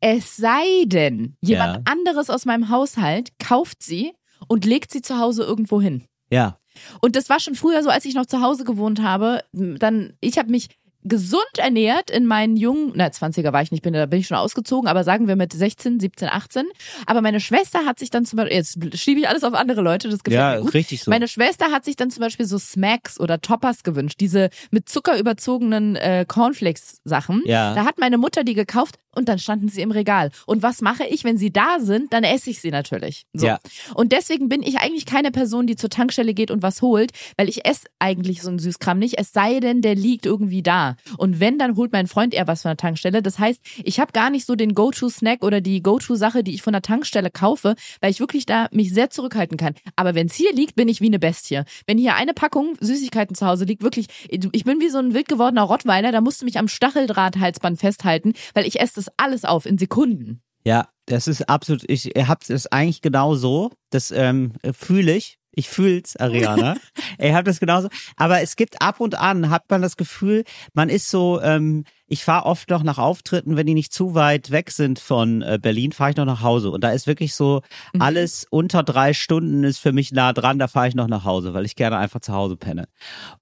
[0.00, 1.82] Es sei denn, jemand Ja.
[1.92, 4.12] anderes aus meinem Haushalt kauft sie
[4.48, 6.04] und legt sie zu Hause irgendwo hin.
[6.30, 6.58] Ja.
[7.00, 9.44] Und das war schon früher so, als ich noch zu Hause gewohnt habe.
[9.52, 10.68] Dann, ich habe mich
[11.04, 14.36] gesund ernährt in meinen jungen, na 20er war ich nicht, bin, da bin ich schon
[14.36, 16.66] ausgezogen, aber sagen wir mit 16, 17, 18.
[17.06, 20.08] Aber meine Schwester hat sich dann zum Beispiel, jetzt schiebe ich alles auf andere Leute,
[20.08, 20.74] das gefällt Ja, mir gut.
[20.74, 21.10] richtig so.
[21.10, 25.18] Meine Schwester hat sich dann zum Beispiel so Smacks oder Toppers gewünscht, diese mit Zucker
[25.18, 27.42] überzogenen äh, Cornflakes-Sachen.
[27.46, 27.74] Ja.
[27.74, 30.30] Da hat meine Mutter die gekauft und dann standen sie im Regal.
[30.46, 32.12] Und was mache ich, wenn sie da sind?
[32.12, 33.24] Dann esse ich sie natürlich.
[33.32, 33.46] So.
[33.46, 33.58] Ja.
[33.94, 37.48] Und deswegen bin ich eigentlich keine Person, die zur Tankstelle geht und was holt, weil
[37.48, 40.96] ich esse eigentlich so einen Süßkram nicht, es sei denn, der liegt irgendwie da.
[41.18, 43.22] Und wenn, dann holt mein Freund eher was von der Tankstelle.
[43.22, 46.72] Das heißt, ich habe gar nicht so den Go-To-Snack oder die Go-To-Sache, die ich von
[46.72, 49.74] der Tankstelle kaufe, weil ich wirklich da mich sehr zurückhalten kann.
[49.96, 51.62] Aber wenn es hier liegt, bin ich wie eine Bestie.
[51.86, 55.28] Wenn hier eine Packung Süßigkeiten zu Hause liegt, wirklich, ich bin wie so ein wild
[55.28, 59.66] gewordener Rottweiler, da musst du mich am Stacheldrahthalsband festhalten, weil ich esse das alles auf
[59.66, 60.42] in Sekunden.
[60.64, 63.70] Ja, das ist absolut, ich hab's es eigentlich genau so.
[63.90, 65.38] Das ähm, fühle ich.
[65.54, 66.76] Ich fühl's, Ariana.
[67.18, 67.88] ich hab das genauso.
[68.16, 72.24] Aber es gibt ab und an, hat man das Gefühl, man ist so, ähm, ich
[72.24, 75.92] fahre oft noch nach Auftritten, wenn die nicht zu weit weg sind von äh, Berlin,
[75.92, 76.70] fahre ich noch nach Hause.
[76.70, 77.62] Und da ist wirklich so,
[77.98, 81.54] alles unter drei Stunden ist für mich nah dran, da fahre ich noch nach Hause,
[81.54, 82.86] weil ich gerne einfach zu Hause penne.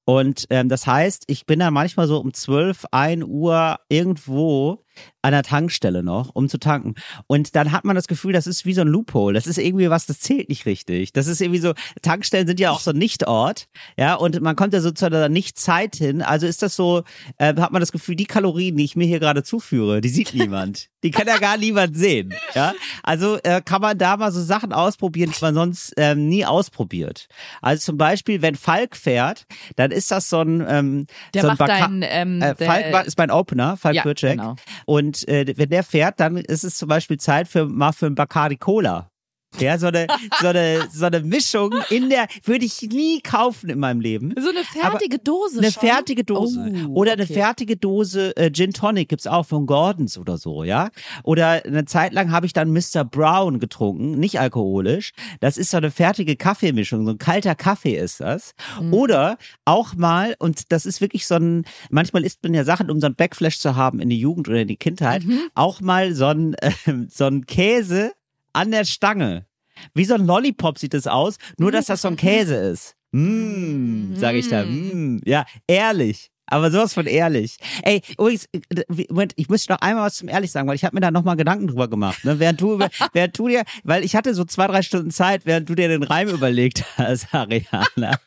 [0.05, 4.85] Und ähm, das heißt, ich bin da manchmal so um 12, 1 Uhr irgendwo
[5.23, 6.95] an der Tankstelle noch, um zu tanken.
[7.27, 9.35] Und dann hat man das Gefühl, das ist wie so ein Loophole.
[9.35, 11.13] Das ist irgendwie was, das zählt nicht richtig.
[11.13, 14.73] Das ist irgendwie so, Tankstellen sind ja auch so ein Nichtort, ja, und man kommt
[14.73, 16.23] ja so zu einer Nicht-Zeit hin.
[16.23, 17.03] Also ist das so,
[17.39, 20.35] äh, hat man das Gefühl, die Kalorien, die ich mir hier gerade zuführe, die sieht
[20.35, 20.89] niemand.
[21.03, 22.75] Die kann ja gar niemand sehen, ja.
[23.03, 27.27] Also äh, kann man da mal so Sachen ausprobieren, die man sonst ähm, nie ausprobiert.
[27.63, 29.47] Also zum Beispiel, wenn Falk fährt,
[29.77, 33.07] dann ist das so ein, ähm, Der so ein macht Baka- deinen, ähm, äh, Falk
[33.07, 34.03] ist mein Opener, Falk Ja,
[34.37, 34.57] genau.
[34.85, 38.15] Und äh, wenn der fährt, dann ist es zum Beispiel Zeit für mal für ein
[38.15, 39.10] Bacardi Cola.
[39.59, 40.07] Ja, so eine,
[40.41, 44.33] so eine, so eine Mischung in der, würde ich nie kaufen in meinem Leben.
[44.41, 45.81] So eine fertige Dose Eine schon?
[45.89, 46.73] fertige Dose.
[46.89, 47.35] Oh, oder eine okay.
[47.35, 50.91] fertige Dose äh, Gin Tonic gibt's auch von Gordons oder so, ja.
[51.25, 53.05] Oder eine Zeit lang habe ich dann Mr.
[53.05, 55.13] Brown getrunken, nicht alkoholisch.
[55.41, 58.53] Das ist so eine fertige Kaffeemischung, so ein kalter Kaffee ist das.
[58.81, 58.95] Mhm.
[58.95, 63.01] Oder auch mal, und das ist wirklich so ein, manchmal isst man ja Sachen, um
[63.01, 65.41] so ein Backflash zu haben in die Jugend oder in die Kindheit, Mhm.
[65.55, 66.71] auch mal so ein, äh,
[67.09, 68.13] so ein Käse
[68.53, 69.47] an der Stange.
[69.95, 72.97] Wie so ein Lollipop sieht es aus, nur dass das so ein Käse ist.
[73.13, 74.65] Mm, sag ich da.
[74.65, 76.31] Mm, ja, ehrlich.
[76.51, 77.57] Aber sowas von ehrlich.
[77.83, 78.61] Ey, übrigens, äh,
[79.09, 81.37] Moment, ich müsste noch einmal was zum ehrlich sagen, weil ich habe mir da nochmal
[81.37, 82.25] Gedanken drüber gemacht.
[82.25, 82.39] Ne?
[82.41, 82.79] Während du,
[83.13, 86.03] während du dir, weil ich hatte so zwei, drei Stunden Zeit, während du dir den
[86.03, 88.19] Reim überlegt hast, Ariana.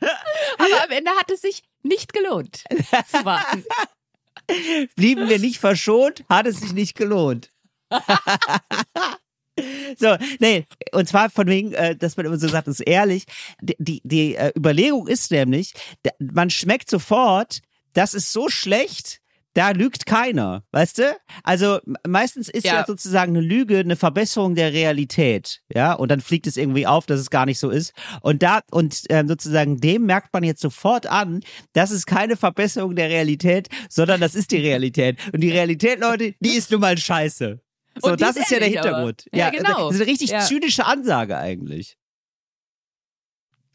[0.00, 2.64] Aber am Ende hat es sich nicht gelohnt
[3.10, 3.64] zu warten.
[4.96, 7.50] Blieben wir nicht verschont, hat es sich nicht gelohnt.
[9.98, 13.24] So, nee, und zwar von wegen, äh, dass man immer so sagt, ist ehrlich.
[13.60, 15.74] Die, die, die äh, Überlegung ist nämlich,
[16.18, 17.60] man schmeckt sofort,
[17.92, 19.22] das ist so schlecht,
[19.54, 21.16] da lügt keiner, weißt du?
[21.42, 22.76] Also meistens ist ja.
[22.76, 22.84] ja.
[22.86, 27.20] sozusagen eine Lüge eine Verbesserung der Realität, ja, und dann fliegt es irgendwie auf, dass
[27.20, 27.92] es gar nicht so ist.
[28.22, 31.40] Und da und ähm, sozusagen dem merkt man jetzt sofort an,
[31.74, 35.18] das ist keine Verbesserung der Realität, sondern das ist die Realität.
[35.32, 37.60] Und die Realität, Leute, die ist nun mal scheiße.
[38.00, 39.26] So, das ist ja der Hintergrund.
[39.32, 39.86] Ja, ja, genau.
[39.88, 41.96] Das ist eine richtig zynische Ansage eigentlich.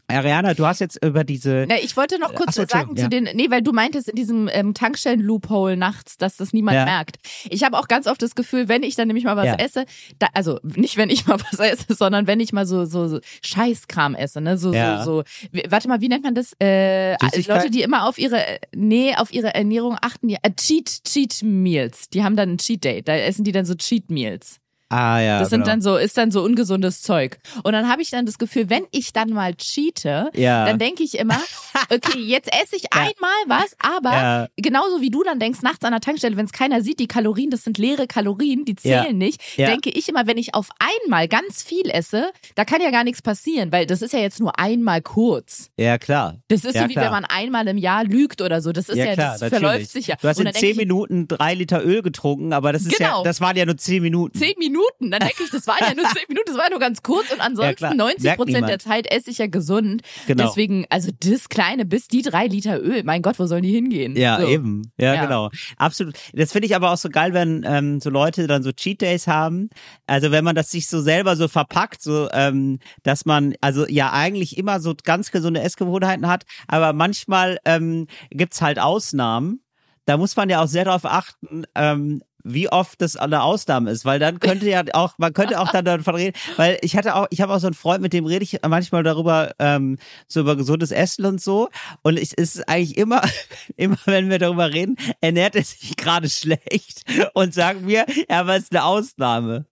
[0.10, 1.66] Ariana, du hast jetzt über diese.
[1.68, 3.10] Na, ich wollte noch kurz so, sagen zu ja.
[3.10, 6.86] den, nee, weil du meintest in diesem ähm, Tankstellen-Loophole nachts, dass das niemand ja.
[6.86, 7.18] merkt.
[7.50, 9.56] Ich habe auch ganz oft das Gefühl, wenn ich dann nämlich mal was ja.
[9.56, 9.86] esse,
[10.20, 13.20] da, also nicht wenn ich mal was esse, sondern wenn ich mal so so, so
[13.44, 15.24] Scheißkram esse, ne, so so so.
[15.70, 16.54] Warte mal, wie nennt man das?
[16.62, 17.14] Äh,
[17.48, 18.42] Leute, die immer auf ihre,
[18.74, 22.10] nee, auf ihre Ernährung achten, die, äh, Cheat Cheat Meals.
[22.10, 24.62] Die haben dann ein Cheat Day, da essen die dann so Cheat Meals.
[24.90, 25.40] Ah ja.
[25.40, 25.72] Das sind genau.
[25.72, 27.40] dann so, ist dann so ungesundes Zeug.
[27.64, 30.66] Und dann habe ich dann das Gefühl, wenn ich dann mal cheate, ja.
[30.66, 31.40] dann denke ich immer,
[31.90, 32.90] okay, jetzt esse ich ja.
[32.94, 34.48] einmal was, aber ja.
[34.56, 37.50] genauso wie du dann denkst, nachts an der Tankstelle, wenn es keiner sieht, die Kalorien,
[37.50, 41.64] das sind leere Kalorien, die zählen nicht, denke ich immer, wenn ich auf einmal ganz
[41.64, 45.02] viel esse, da kann ja gar nichts passieren, weil das ist ja jetzt nur einmal
[45.02, 45.70] kurz.
[45.78, 46.38] Ja, klar.
[46.48, 47.06] Das ist so wie klar.
[47.06, 48.72] wenn man einmal im Jahr lügt oder so.
[48.72, 49.64] Das ist ja, klar, das natürlich.
[49.64, 50.16] verläuft sich ja.
[50.22, 53.18] Du hast in zehn Minuten drei Liter Öl getrunken, aber das ist genau.
[53.18, 54.38] ja, das waren ja nur zehn Minuten.
[54.38, 55.12] Zehn Minuten Minuten.
[55.12, 57.32] Dann denke ich, das waren ja nur zehn Minuten, das war ja nur ganz kurz
[57.32, 60.02] und ansonsten ja, 90 Prozent der Zeit esse ich ja gesund.
[60.28, 60.46] Genau.
[60.46, 64.16] Deswegen, also das kleine bis die drei Liter Öl, mein Gott, wo sollen die hingehen?
[64.16, 64.48] Ja, so.
[64.48, 64.92] eben.
[64.98, 65.50] Ja, ja, genau.
[65.78, 66.16] Absolut.
[66.34, 69.28] Das finde ich aber auch so geil, wenn ähm, so Leute dann so Cheat Days
[69.28, 69.70] haben.
[70.06, 74.12] Also wenn man das sich so selber so verpackt, so ähm, dass man also ja
[74.12, 79.62] eigentlich immer so ganz gesunde Essgewohnheiten hat, aber manchmal ähm, gibt's halt Ausnahmen
[80.08, 84.06] da muss man ja auch sehr darauf achten, ähm, wie oft das eine Ausnahme ist,
[84.06, 87.28] weil dann könnte ja auch, man könnte auch dann davon reden, weil ich hatte auch,
[87.30, 90.56] ich habe auch so einen Freund, mit dem rede ich manchmal darüber, ähm, so über
[90.56, 91.70] gesundes Essen und so.
[92.02, 93.22] Und es ist eigentlich immer,
[93.76, 98.56] immer wenn wir darüber reden, ernährt er sich gerade schlecht und sagen mir, ja, aber
[98.56, 99.66] es ist eine Ausnahme.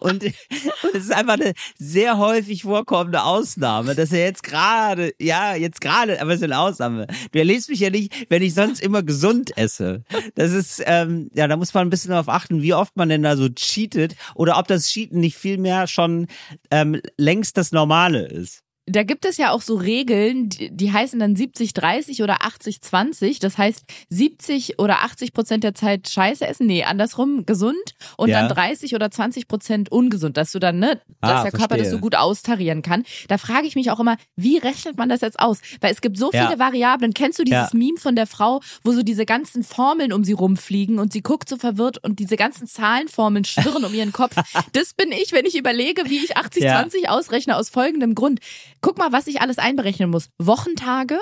[0.00, 5.54] Und, und es ist einfach eine sehr häufig vorkommende Ausnahme, dass er jetzt gerade, ja,
[5.54, 7.06] jetzt gerade, aber es ist eine Ausnahme.
[7.32, 10.04] Du erlebst mich ja nicht, wenn ich sonst immer gesund esse.
[10.34, 13.22] Das ist, ähm, ja, da muss man ein bisschen darauf achten, wie oft man denn
[13.22, 16.26] da so cheatet oder ob das Cheaten nicht vielmehr schon
[16.70, 21.18] ähm, längst das Normale ist da gibt es ja auch so Regeln, die, die heißen
[21.18, 23.40] dann 70-30 oder 80-20.
[23.40, 27.76] Das heißt, 70 oder 80 Prozent der Zeit Scheiße essen, nee, andersrum gesund
[28.16, 28.40] und ja.
[28.40, 31.84] dann 30 oder 20 Prozent ungesund, dass du dann, ne, dass ah, der Körper verstehe.
[31.84, 33.04] das so gut austarieren kann.
[33.28, 35.58] Da frage ich mich auch immer, wie rechnet man das jetzt aus?
[35.80, 36.58] Weil es gibt so viele ja.
[36.58, 37.14] Variablen.
[37.14, 37.78] Kennst du dieses ja.
[37.78, 41.48] Meme von der Frau, wo so diese ganzen Formeln um sie rumfliegen und sie guckt
[41.48, 44.36] so verwirrt und diese ganzen Zahlenformeln schwirren um ihren Kopf?
[44.72, 48.40] Das bin ich, wenn ich überlege, wie ich 80-20 ausrechne aus folgendem Grund.
[48.80, 50.28] Guck mal, was ich alles einberechnen muss.
[50.38, 51.18] Wochentage,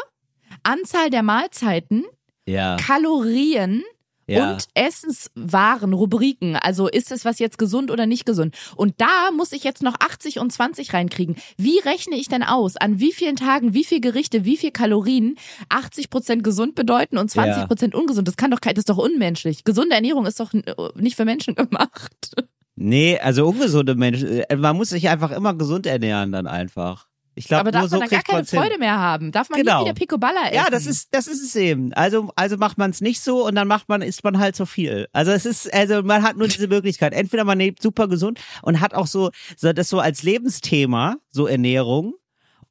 [0.62, 2.04] Anzahl der Mahlzeiten,
[2.46, 2.76] ja.
[2.76, 3.82] Kalorien,
[4.26, 4.52] ja.
[4.52, 6.56] und Essenswaren, Rubriken.
[6.56, 8.56] Also ist es was jetzt gesund oder nicht gesund?
[8.76, 11.36] Und da muss ich jetzt noch 80 und 20 reinkriegen.
[11.56, 12.76] Wie rechne ich denn aus?
[12.76, 15.36] An wie vielen Tagen, wie viel Gerichte, wie viel Kalorien
[15.68, 18.00] 80 Prozent gesund bedeuten und 20 Prozent ja.
[18.00, 18.28] ungesund?
[18.28, 19.64] Das kann doch, das ist doch unmenschlich.
[19.64, 20.52] Gesunde Ernährung ist doch
[20.94, 22.34] nicht für Menschen gemacht.
[22.78, 24.28] Nee, also ungesunde Menschen.
[24.28, 27.05] Äh, man muss sich einfach immer gesund ernähren dann einfach.
[27.38, 28.80] Ich glaube, aber darf so man da gar keine Freude hin.
[28.80, 29.30] mehr haben?
[29.30, 29.80] Darf man genau.
[29.80, 30.54] nie wieder Picoballa essen?
[30.54, 31.92] Ja, das ist, das ist es eben.
[31.92, 34.64] Also, also macht man es nicht so und dann macht man, isst man halt so
[34.64, 35.06] viel.
[35.12, 37.12] Also es ist, also man hat nur diese Möglichkeit.
[37.12, 41.46] Entweder man lebt super gesund und hat auch so, so das so als Lebensthema, so
[41.46, 42.14] Ernährung,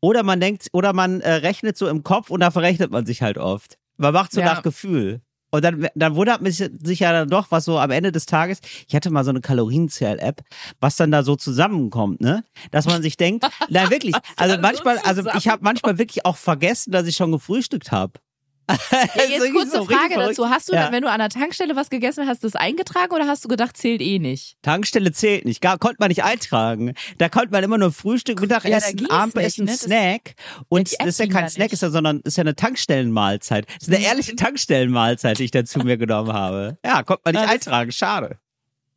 [0.01, 3.21] oder man denkt, oder man äh, rechnet so im Kopf und da verrechnet man sich
[3.21, 3.77] halt oft.
[3.97, 4.47] Man macht so ja.
[4.47, 5.21] nach Gefühl.
[5.55, 8.59] Und dann, dann wundert man sich ja dann doch, was so am Ende des Tages,
[8.87, 10.41] ich hatte mal so eine Kalorienzähl-App,
[10.81, 12.43] was dann da so zusammenkommt, ne?
[12.71, 16.91] Dass man sich denkt, nein, wirklich, also manchmal, also ich habe manchmal wirklich auch vergessen,
[16.91, 18.19] dass ich schon gefrühstückt habe.
[18.69, 20.49] Ja, jetzt kurze so Frage dazu.
[20.49, 20.83] Hast du ja.
[20.83, 23.77] dann, wenn du an der Tankstelle was gegessen hast, das eingetragen oder hast du gedacht,
[23.77, 24.57] zählt eh nicht?
[24.61, 25.61] Tankstelle zählt nicht.
[25.61, 26.93] Gar, konnte man nicht eintragen.
[27.17, 29.77] Da konnte man immer nur Frühstück, Mittagessen, ja, Abendessen, ne?
[29.77, 30.35] Snack.
[30.67, 33.67] Und ja, das ist ja kein Snack, ist ja, sondern ist ja eine Tankstellenmahlzeit.
[33.67, 36.77] Das ist eine ehrliche Tankstellenmahlzeit, die ich dazu mir genommen habe.
[36.85, 37.91] Ja, konnte man nicht eintragen.
[37.91, 38.39] Schade.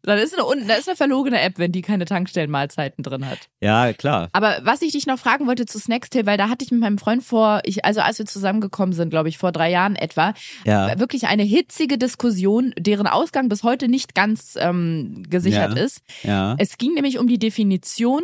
[0.03, 3.49] Dann ist eine, da ist eine verlogene App, wenn die keine Tankstellenmahlzeiten drin hat.
[3.61, 4.29] Ja, klar.
[4.33, 6.99] Aber was ich dich noch fragen wollte zu Snackstill, weil da hatte ich mit meinem
[6.99, 10.35] Freund vor, ich, also als wir zusammengekommen sind, glaube ich, vor drei Jahren etwa,
[10.65, 10.99] ja.
[10.99, 15.83] wirklich eine hitzige Diskussion, deren Ausgang bis heute nicht ganz ähm, gesichert ja.
[15.83, 16.01] ist.
[16.23, 16.57] Ja.
[16.59, 18.23] Es ging nämlich um die Definition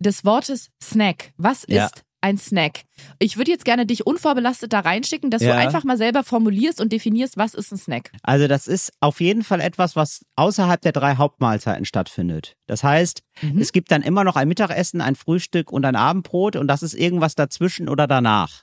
[0.00, 1.32] des Wortes Snack.
[1.36, 1.86] Was ja.
[1.86, 2.82] ist ein Snack?
[3.18, 5.52] Ich würde jetzt gerne dich unvorbelastet da reinschicken, dass Ja.
[5.54, 8.10] du einfach mal selber formulierst und definierst, was ist ein Snack.
[8.22, 12.56] Also das ist auf jeden Fall etwas, was außerhalb der drei Hauptmahlzeiten stattfindet.
[12.66, 13.60] Das heißt, Mhm.
[13.60, 16.94] es gibt dann immer noch ein Mittagessen, ein Frühstück und ein Abendbrot und das ist
[16.94, 18.62] irgendwas dazwischen oder danach.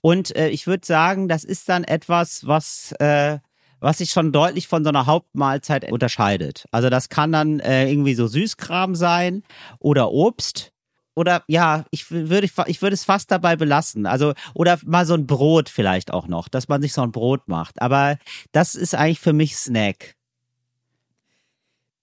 [0.00, 3.38] Und äh, ich würde sagen, das ist dann etwas, was äh,
[3.80, 6.66] was sich schon deutlich von so einer Hauptmahlzeit unterscheidet.
[6.70, 9.42] Also das kann dann äh, irgendwie so Süßkram sein
[9.80, 10.71] oder Obst.
[11.14, 14.06] Oder ja, ich würde ich würde es fast dabei belassen.
[14.06, 17.48] Also oder mal so ein Brot vielleicht auch noch, dass man sich so ein Brot
[17.48, 17.82] macht.
[17.82, 18.18] Aber
[18.52, 20.14] das ist eigentlich für mich Snack.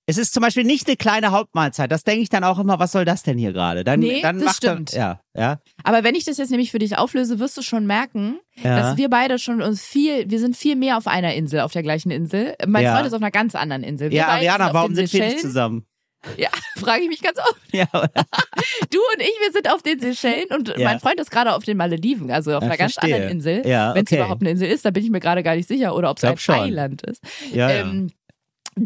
[0.05, 1.91] Es ist zum Beispiel nicht eine kleine Hauptmahlzeit.
[1.91, 3.83] Das denke ich dann auch immer, was soll das denn hier gerade?
[3.83, 4.91] Dann, Nee, dann das macht stimmt.
[4.93, 8.39] ja, ja, Aber wenn ich das jetzt nämlich für dich auflöse, wirst du schon merken,
[8.55, 8.75] ja.
[8.75, 11.83] dass wir beide schon uns viel, wir sind viel mehr auf einer Insel, auf der
[11.83, 12.55] gleichen Insel.
[12.65, 12.95] Mein Ja.
[12.95, 14.09] Freund ist auf einer ganz anderen Insel.
[14.09, 15.85] Wir ja, Ariana, warum sind wir nicht zusammen?
[16.37, 17.59] Ja, frage ich mich ganz oft.
[17.71, 17.85] Ja?
[17.91, 20.83] Du und ich, wir sind auf den Seychellen und Ja.
[20.89, 23.15] mein Freund ist gerade auf den Malediven, also auf Ja, einer ganz verstehe.
[23.15, 23.67] anderen Insel.
[23.67, 24.21] Ja, Wenn es okay.
[24.21, 25.95] überhaupt eine Insel ist, da bin ich mir gerade gar nicht sicher.
[25.95, 26.55] Oder ob es ein schon.
[26.55, 27.23] Eiland ist.
[27.53, 27.69] ja.
[27.69, 28.11] Ähm,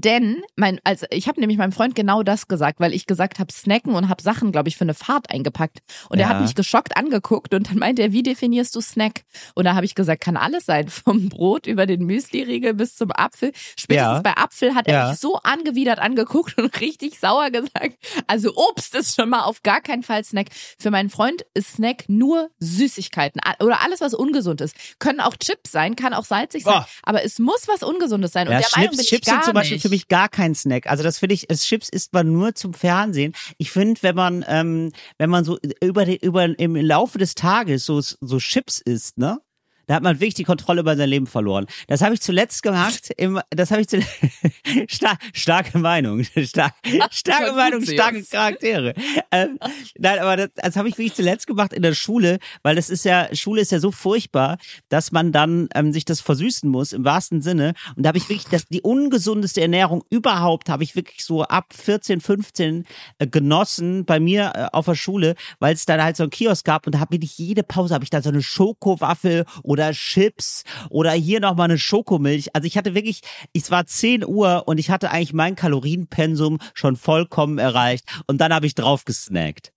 [0.01, 3.51] denn mein, also ich habe nämlich meinem Freund genau das gesagt, weil ich gesagt habe
[3.51, 5.79] Snacken und habe Sachen, glaube ich, für eine Fahrt eingepackt.
[6.09, 6.29] Und er Ja.
[6.29, 9.21] hat mich geschockt angeguckt und dann meinte er, wie definierst du Snack?
[9.55, 13.11] Und da habe ich gesagt, kann alles sein, vom Brot über den Müsli-Riegel bis zum
[13.11, 13.51] Apfel.
[13.77, 14.21] Spätestens Ja.
[14.21, 15.09] bei Apfel hat er Ja.
[15.11, 17.97] mich so angewidert angeguckt und richtig sauer gesagt.
[18.27, 20.47] Also Obst ist schon mal auf gar keinen Fall Snack.
[20.79, 24.75] Für meinen Freund ist Snack nur Süßigkeiten oder alles, was ungesund ist.
[24.99, 26.87] Können auch Chips sein, kann auch salzig sein, Boah.
[27.03, 28.47] aber es muss was Ungesundes sein.
[28.47, 29.82] Und Ja, der Meinung bin Chips, ich gar sind zum Beispiel nicht.
[29.83, 30.87] Für mich gar kein Snack.
[30.87, 33.33] Also das finde ich, Chips isst man nur zum Fernsehen.
[33.57, 38.01] Ich finde, wenn man, ähm, wenn man so über über im Laufe des Tages so
[38.01, 39.39] so Chips isst, ne?
[39.87, 41.65] Da hat man wirklich die Kontrolle über sein Leben verloren.
[41.87, 43.11] Das habe ich zuletzt gemacht.
[43.17, 44.09] Im, das habe ich zuletzt.
[44.89, 46.23] Star, starke Meinung.
[46.43, 46.73] Stark,
[47.11, 48.23] starke Meinung, starke.
[48.23, 48.93] Charaktere.
[49.31, 49.59] Ähm,
[49.97, 53.05] nein, aber das, das habe ich wirklich zuletzt gemacht in der Schule, weil das ist
[53.05, 54.57] ja, Schule ist ja so furchtbar,
[54.89, 57.73] dass man dann ähm, sich das versüßen muss, im wahrsten Sinne.
[57.95, 61.73] Und da habe ich wirklich das, die ungesundeste Ernährung überhaupt, habe ich wirklich so ab
[61.73, 62.85] 14, 15
[63.17, 66.65] äh, genossen bei mir äh, auf der Schule, weil es dann halt so einen Kiosk
[66.65, 70.63] gab und da habe ich jede Pause, habe ich dann so eine Schokowaffel oder Chips
[70.91, 72.55] oder hier nochmal eine Schokomilch.
[72.55, 73.21] Also ich hatte wirklich,
[73.53, 78.53] es war 10 Uhr und ich hatte eigentlich mein Kalorienpensum schon vollkommen erreicht und dann
[78.53, 79.73] habe ich drauf gesnackt.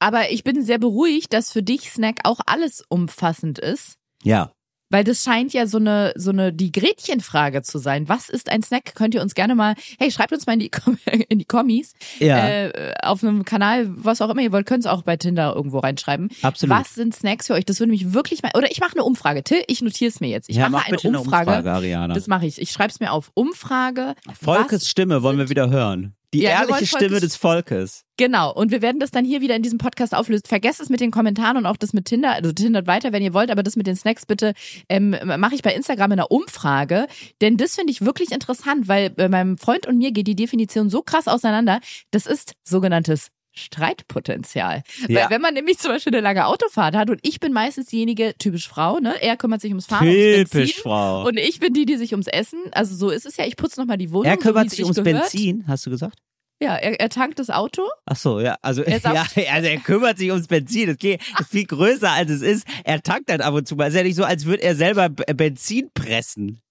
[0.00, 3.94] Aber ich bin sehr beruhigt, dass für dich Snack auch alles umfassend ist.
[4.22, 4.52] Ja.
[4.90, 8.08] Weil das scheint ja so eine, so eine, die Gretchenfrage zu sein.
[8.08, 8.94] Was ist ein Snack?
[8.94, 10.70] Könnt ihr uns gerne mal, hey, schreibt uns mal in die,
[11.28, 12.48] in die Kommis, Ja.
[12.48, 15.78] äh, auf einem Kanal, was auch immer ihr wollt, könnt ihr auch bei Tinder irgendwo
[15.80, 16.28] reinschreiben.
[16.42, 16.76] Absolut.
[16.76, 17.64] Was sind Snacks für euch?
[17.64, 19.42] Das würde mich wirklich mal, oder ich mache eine Umfrage.
[19.42, 20.48] Till, ich notiere es mir jetzt.
[20.48, 21.50] Ich ja, mache mach eine, bitte eine Umfrage.
[21.50, 22.14] Umfrage, Ariana.
[22.14, 22.60] Das mache ich.
[22.60, 23.30] Ich schreibe es mir auf.
[23.34, 24.14] Umfrage.
[24.40, 26.14] Volkes Stimme wollen wir wieder hören.
[26.34, 28.04] Die Ja, ehrliche Stimme des Volkes.
[28.16, 30.44] Genau, und wir werden das dann hier wieder in diesem Podcast auflösen.
[30.46, 33.34] Vergesst es mit den Kommentaren und auch das mit Tinder, also Tindert weiter, wenn ihr
[33.34, 34.54] wollt, aber das mit den Snacks bitte
[34.88, 37.06] ähm, mache ich bei Instagram in einer Umfrage,
[37.40, 40.88] denn das finde ich wirklich interessant, weil bei meinem Freund und mir geht die Definition
[40.88, 41.80] so krass auseinander.
[42.10, 44.82] Das ist sogenanntes Streitpotenzial.
[45.08, 45.22] Ja.
[45.22, 48.34] Weil wenn man nämlich zum Beispiel eine lange Autofahrt hat und ich bin meistens diejenige,
[48.38, 49.20] typisch Frau, ne?
[49.22, 50.82] Er kümmert sich ums Fahren, ums Typisch, Benzin.
[50.82, 51.26] Frau.
[51.26, 53.80] Und ich bin die, die sich ums Essen, also so ist es ja, ich putze
[53.80, 54.26] nochmal die Wohnung.
[54.26, 55.30] er kümmert so, sich ums gehört.
[55.30, 56.18] Benzin, hast du gesagt?
[56.60, 57.82] Ja, er, er tankt das Auto.
[58.06, 60.86] Ach so, ja, also, Er ja, also er kümmert sich ums Benzin.
[60.86, 62.66] Das geht ist viel größer als es ist.
[62.84, 63.88] Er tankt dann ab und zu mal.
[63.88, 66.62] Es ist ja nicht so, als würde er selber Benzin pressen.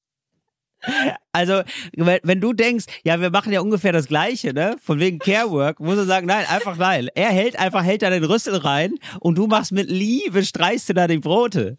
[1.31, 4.77] Also, wenn, du denkst, ja, wir machen ja ungefähr das Gleiche, ne?
[4.81, 7.09] Von wegen Carework, muss er sagen, nein, einfach nein.
[7.13, 10.93] Er hält einfach, hält da den Rüssel rein und du machst mit Liebe, streichst du
[10.93, 11.75] da die Brote.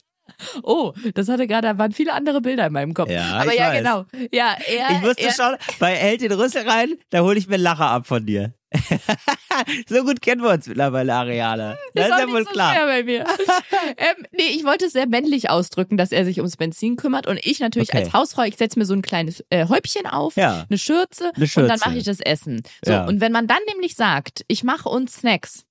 [0.63, 3.11] Oh, das hatte gerade, da waren viele andere Bilder in meinem Kopf.
[3.11, 3.79] Ja, Aber ja, weiß.
[3.79, 4.05] genau.
[4.33, 7.49] Ja, er, Ich wusste er, schon, bei er hält den Rüssel rein, da hole ich
[7.49, 8.53] mir Lacher ab von dir.
[9.89, 11.77] so gut kennen wir uns mittlerweile, Ariana.
[11.95, 12.75] Das ist, auch ja wohl so klar.
[12.87, 13.25] bei mir.
[13.97, 17.39] ähm, nee, ich wollte es sehr männlich ausdrücken, dass er sich ums Benzin kümmert und
[17.45, 17.99] ich natürlich Okay.
[18.05, 20.67] als Hausfrau, ich setze mir so ein kleines äh, Häubchen auf, Ja.
[20.69, 21.69] eine Schürze, Eine und Schürze.
[21.69, 22.63] dann mache ich das Essen.
[22.85, 23.07] So, Ja.
[23.07, 25.66] und wenn man dann nämlich sagt, ich mache uns Snacks,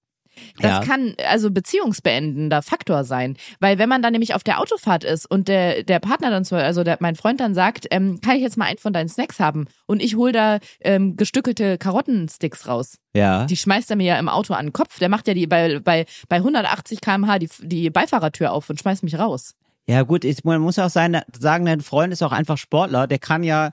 [0.59, 0.79] das Ja.
[0.81, 5.47] kann also beziehungsbeendender Faktor sein, weil wenn man dann nämlich auf der Autofahrt ist und
[5.47, 8.57] der der Partner dann so, also der, mein Freund dann sagt, ähm, kann ich jetzt
[8.57, 12.97] mal einen von deinen Snacks haben und ich hol da ähm, gestückelte Karottensticks raus.
[13.13, 13.45] Ja.
[13.45, 14.99] Die schmeißt er mir ja im Auto an den Kopf.
[14.99, 19.03] Der macht ja die bei bei bei 180 km/h die die Beifahrertür auf und schmeißt
[19.03, 19.55] mich raus.
[19.87, 23.19] Ja gut, ich, man muss auch sein, sagen, dein Freund ist auch einfach Sportler, der
[23.19, 23.69] kann ja,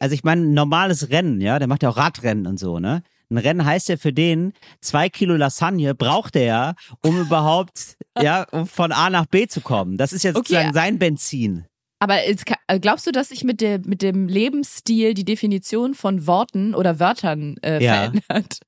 [0.00, 3.02] also ich meine, ein normales Rennen, ja, der macht ja auch Radrennen und so, ne?
[3.30, 8.46] Ein Rennen heißt ja für den, zwei Kilo Lasagne braucht er ja, um überhaupt, ja,
[8.52, 9.96] um von A nach B zu kommen.
[9.96, 10.38] Das ist ja Okay.
[10.38, 11.66] sozusagen sein Benzin.
[11.98, 16.74] Aber äh, glaubst du, dass sich mit der mit dem Lebensstil die Definition von Worten
[16.74, 17.94] oder Wörtern äh, Ja.
[18.12, 18.60] verändert?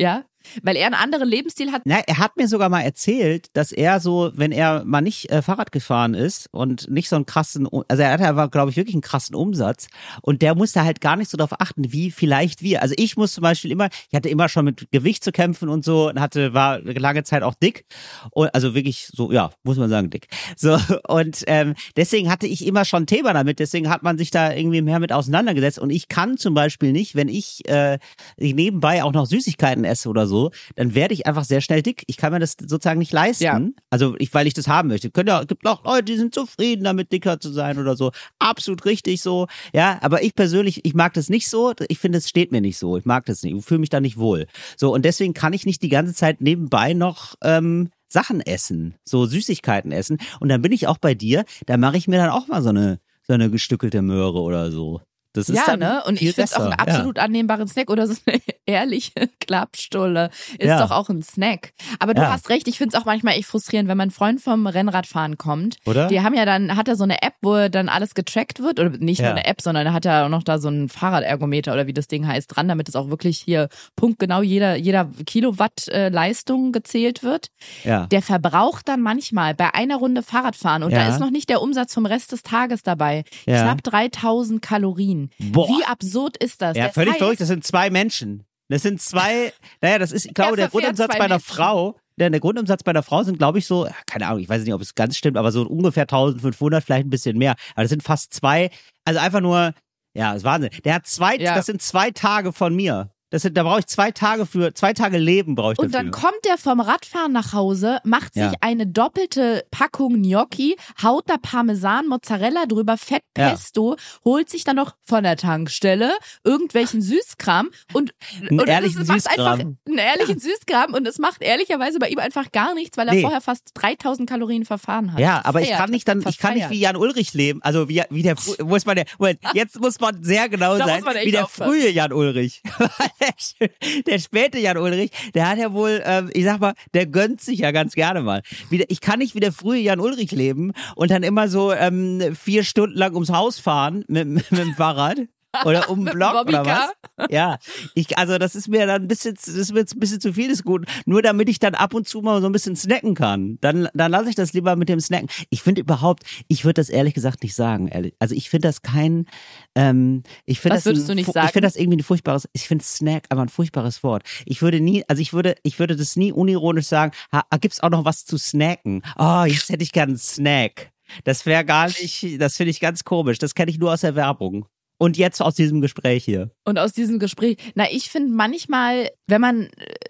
[0.00, 0.24] Ja.
[0.62, 1.82] Weil er einen anderen Lebensstil hat.
[1.84, 5.42] Na, er hat mir sogar mal erzählt, dass er so, wenn er mal nicht äh,
[5.42, 8.94] Fahrrad gefahren ist und nicht so einen krassen, also er hatte aber, glaube ich, wirklich
[8.94, 9.88] einen krassen Umsatz
[10.22, 12.82] und der musste halt gar nicht so darauf achten, wie vielleicht wir.
[12.82, 15.84] Also ich muss zum Beispiel immer, ich hatte immer schon mit Gewicht zu kämpfen und
[15.84, 17.84] so und hatte, war lange Zeit auch dick.
[18.30, 20.28] Und, also wirklich so, ja, muss man sagen, dick.
[20.56, 20.78] So,
[21.08, 24.52] und ähm, deswegen hatte ich immer schon ein Thema damit, deswegen hat man sich da
[24.52, 25.78] irgendwie mehr mit auseinandergesetzt.
[25.78, 27.98] Und ich kann zum Beispiel nicht, wenn ich, äh,
[28.36, 30.33] ich nebenbei auch noch Süßigkeiten esse oder so,
[30.76, 32.04] dann werde ich einfach sehr schnell dick.
[32.06, 33.44] Ich kann mir das sozusagen nicht leisten.
[33.44, 33.60] Ja.
[33.90, 35.10] Also ich, weil ich das haben möchte.
[35.10, 38.12] Können ja, gibt auch Leute, die sind zufrieden damit, dicker zu sein oder so.
[38.38, 39.46] Absolut richtig so.
[39.72, 41.72] Ja, aber ich persönlich, ich mag das nicht so.
[41.88, 42.96] Ich finde, es steht mir nicht so.
[42.96, 43.56] Ich mag das nicht.
[43.56, 44.46] Ich fühle mich da nicht wohl.
[44.76, 49.26] So, und deswegen kann ich nicht die ganze Zeit nebenbei noch ähm, Sachen essen, so
[49.26, 50.18] Süßigkeiten essen.
[50.40, 52.70] Und dann bin ich auch bei dir, da mache ich mir dann auch mal so
[52.70, 55.00] eine, so eine gestückelte Möhre oder so.
[55.34, 56.02] Das ist ja, ne?
[56.06, 60.68] Und ich finde es auch einen absolut annehmbaren Snack oder so eine ehrliche Klappstulle ist
[60.68, 60.78] Ja.
[60.80, 61.72] doch auch ein Snack.
[61.98, 62.32] Aber du Ja.
[62.32, 65.76] hast recht, ich finde es auch manchmal echt frustrierend, wenn mein Freund vom Rennradfahren kommt.
[65.84, 65.90] Ja.
[65.90, 66.06] Oder?
[66.08, 68.90] Die haben ja dann, hat er so eine App, wo dann alles getrackt wird, oder
[68.90, 69.26] nicht Ja.
[69.26, 71.92] nur eine App, sondern er hat ja auch noch da so einen Fahrradergometer oder wie
[71.92, 76.72] das Ding heißt dran, damit es auch wirklich hier punktgenau jeder, jeder Kilowatt äh, Leistung
[76.72, 77.48] gezählt wird.
[77.84, 78.06] ja.
[78.06, 81.00] Der verbraucht dann manchmal bei einer Runde Fahrradfahren und Ja.
[81.06, 83.24] da ist noch nicht der Umsatz vom Rest des Tages dabei.
[83.46, 83.62] Ja.
[83.62, 85.23] Knapp 3000 Kalorien.
[85.38, 85.68] Boah.
[85.68, 86.76] Wie absurd ist das?
[86.76, 87.40] Ja, das völlig heißt, verrückt.
[87.40, 88.44] Das sind zwei Menschen.
[88.68, 91.54] Das sind zwei, naja, das ist, ich glaube, der Grundumsatz bei einer Menschen.
[91.54, 94.62] Frau, der, der Grundumsatz bei einer Frau sind, glaube ich, so, keine Ahnung, ich weiß
[94.64, 97.54] nicht, ob es ganz stimmt, aber so ungefähr 1500, vielleicht ein bisschen mehr.
[97.74, 98.70] Aber das sind fast zwei,
[99.04, 99.72] also einfach nur,
[100.14, 100.70] ja, das ist Wahnsinn.
[100.84, 101.54] Der hat zwei, Ja.
[101.54, 103.10] das sind zwei Tage von mir.
[103.30, 106.10] Das da brauche ich zwei Tage für, zwei Tage Leben brauche ich Und dafür.
[106.10, 108.52] dann kommt er vom Radfahren nach Hause, macht sich Ja.
[108.60, 113.50] eine doppelte Packung Gnocchi, haut da Parmesan, Mozzarella drüber, Fett, Ja.
[113.50, 116.12] Pesto, holt sich dann noch von der Tankstelle
[116.44, 119.46] irgendwelchen Süßkram und, Einen und ehrlichen es macht Süßkram.
[119.60, 123.14] einfach einen ehrlichen Süßkram und es macht ehrlicherweise bei ihm einfach gar nichts, weil er
[123.14, 123.22] Nee.
[123.22, 125.18] vorher fast 3000 Kalorien verfahren hat.
[125.18, 125.80] Ja, aber ich Verfeiert.
[125.80, 127.60] kann nicht dann, ich kann nicht wie Jan Ulrich leben.
[127.62, 129.06] Also wie, wie der, muss man der,
[129.54, 131.72] jetzt muss man sehr genau sein, man wie der aufpassen.
[131.72, 132.62] frühe Jan Ulrich.
[134.06, 137.60] der, späte Jan Ulrich, der hat ja wohl, ähm, ich sag mal, der gönnt sich
[137.60, 138.42] ja ganz gerne mal.
[138.70, 141.72] Wie der, ich kann nicht wie der frühe Jan Ulrich leben und dann immer so
[141.72, 145.18] ähm, vier Stunden lang ums Haus fahren mit, mit dem Fahrrad.
[145.64, 146.92] Oder um dem Block oder Bobbycar.
[147.16, 147.26] was?
[147.30, 147.58] Ja,
[147.94, 150.32] ich, also das ist mir dann ein bisschen, das ist mir jetzt ein bisschen zu
[150.32, 150.84] viel des Guten.
[151.06, 153.58] Nur damit ich dann ab und zu mal so ein bisschen snacken kann.
[153.60, 155.28] Dann, dann lasse ich das lieber mit dem Snacken.
[155.50, 157.88] Ich finde überhaupt, ich würde das ehrlich gesagt nicht sagen.
[157.88, 158.14] Ehrlich.
[158.18, 159.26] Also ich finde das kein,
[159.74, 161.46] ähm, ich finde das, würdest ein, du nicht fu- sagen?
[161.46, 164.24] Ich finde das irgendwie ein furchtbares, ich finde Snack aber ein furchtbares Wort.
[164.46, 167.90] Ich würde nie, also ich würde, ich würde das nie unironisch sagen, ha, gibt's auch
[167.90, 169.02] noch was zu snacken?
[169.18, 170.90] Oh, jetzt hätte ich gern einen Snack.
[171.24, 173.38] Das wäre gar nicht, das finde ich ganz komisch.
[173.38, 174.66] Das kenne ich nur aus der Werbung.
[174.98, 176.50] Und jetzt aus diesem Gespräch hier.
[176.64, 179.68] Und aus diesem Gespräch, na, ich finde manchmal, wenn man,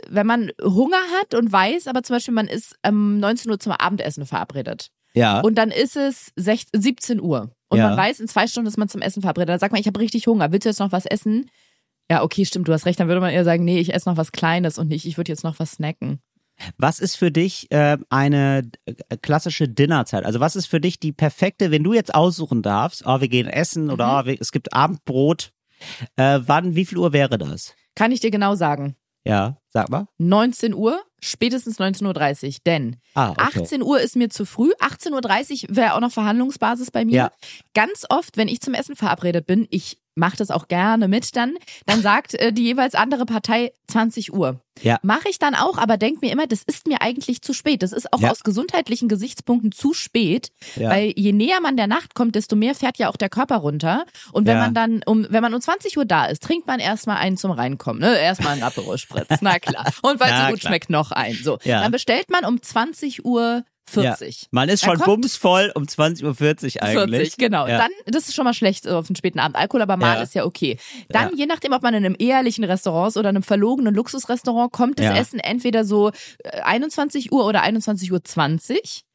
[0.09, 3.73] wenn man Hunger hat und weiß, aber zum Beispiel man ist um 19 Uhr zum
[3.73, 4.91] Abendessen verabredet.
[5.15, 5.41] Ja.
[5.41, 7.51] Und dann ist es 16, 17 Uhr.
[7.69, 7.89] Und Ja.
[7.89, 9.49] man weiß, in zwei Stunden ist man zum Essen verabredet.
[9.51, 10.53] Dann sagt man, ich habe richtig Hunger.
[10.53, 11.51] Willst du jetzt noch was essen?
[12.11, 13.01] Ja, okay, stimmt, du hast recht.
[13.01, 15.33] Dann würde man eher sagen, nee, ich esse noch was Kleines und nicht, ich würde
[15.33, 16.21] jetzt noch was snacken.
[16.79, 20.25] Was ist für dich äh, eine äh, klassische Dinnerzeit?
[20.25, 23.49] Also was ist für dich die perfekte, wenn du jetzt aussuchen darfst, oh, wir gehen
[23.49, 24.13] essen oder Mhm.
[24.23, 25.53] oh, wir, es gibt Abendbrot,
[26.17, 27.75] äh, wann, wie viel Uhr wäre das?
[27.95, 28.97] Kann ich dir genau sagen.
[29.27, 30.07] Ja, sag mal.
[30.19, 32.55] 19 Uhr, spätestens 19.30 Uhr.
[32.67, 33.61] Denn Ah, okay.
[33.61, 34.71] 18 Uhr ist mir zu früh.
[34.81, 37.15] 18.30 Uhr wäre auch noch Verhandlungsbasis bei mir.
[37.15, 37.31] Ja.
[37.75, 41.55] Ganz oft, wenn ich zum Essen verabredet bin, ich mache das auch gerne mit dann,
[41.87, 44.61] dann sagt äh, die jeweils andere Partei 20 Uhr.
[44.83, 44.99] Ja.
[45.03, 47.83] Mache ich dann auch, aber denk mir immer, das ist mir eigentlich zu spät.
[47.83, 48.31] Das ist auch Ja.
[48.31, 50.91] aus gesundheitlichen Gesichtspunkten zu spät, Ja.
[50.91, 54.05] weil je näher man der Nacht kommt, desto mehr fährt ja auch der Körper runter.
[54.33, 54.63] Und wenn Ja.
[54.63, 57.51] man dann um, wenn man um 20 Uhr da ist, trinkt man erstmal einen zum
[57.53, 58.01] Reinkommen.
[58.01, 58.19] Ne?
[58.19, 59.87] Erstmal einen Aperol Spritz, na klar.
[60.03, 60.71] Und weil es Na so gut klar.
[60.73, 61.37] schmeckt, noch einen.
[61.43, 61.81] So, Ja.
[61.83, 64.47] dann bestellt man um 20 Uhr 40.
[64.51, 66.25] Man ist Da schon bumsvoll um 20.40
[66.77, 67.21] Uhr eigentlich.
[67.21, 67.67] 40, genau.
[67.67, 67.79] Ja.
[67.79, 69.57] Dann, das ist schon mal schlecht so auf den späten Abend.
[69.57, 70.23] Alkohol, aber mal Ja.
[70.23, 70.79] ist ja okay.
[71.09, 71.37] Dann, Ja.
[71.37, 75.07] je nachdem, ob man in einem ehrlichen Restaurant ist oder einem verlogenen Luxusrestaurant, kommt das
[75.07, 75.17] Ja.
[75.17, 76.11] Essen entweder so
[76.45, 78.21] äh, 21 Uhr oder 21.20 Uhr.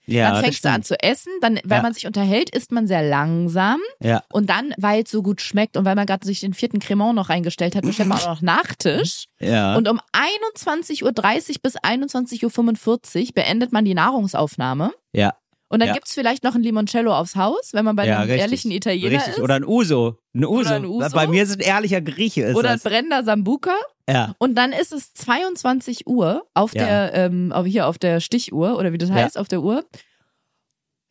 [0.10, 0.18] 20.
[0.18, 1.82] Ja, dann fängst du an zu essen, dann, wenn Ja.
[1.82, 4.24] man sich unterhält, isst man sehr langsam Ja.
[4.32, 7.16] und dann, weil es so gut schmeckt und weil man gerade sich den vierten Cremant
[7.16, 9.26] noch reingestellt hat, bestellt man auch noch Nachtisch.
[9.40, 9.76] Ja.
[9.76, 14.92] Und um 21.30 Uhr bis 21.45 Uhr beendet man die Nahrungsaufnahme.
[15.14, 15.34] ja.
[15.72, 15.94] Und dann Ja.
[15.94, 18.42] gibt's vielleicht noch ein Limoncello aufs Haus, wenn man bei ja, einem richtig.
[18.42, 19.34] ehrlichen Italiener Richtig.
[19.36, 19.40] ist.
[19.40, 20.18] Oder ein Uso.
[20.34, 20.74] Ein Uso.
[20.74, 21.16] ein Uso.
[21.16, 22.42] Bei mir ist ein ehrlicher Grieche.
[22.42, 22.84] Ist Oder ein das.
[22.92, 23.76] brennender Sambuka.
[24.12, 24.36] Ja.
[24.40, 26.86] Und dann ist es 22 Uhr auf Ja.
[26.86, 29.16] der, ähm, hier auf der Stichuhr oder wie das Ja.
[29.16, 29.86] heißt, auf der Uhr.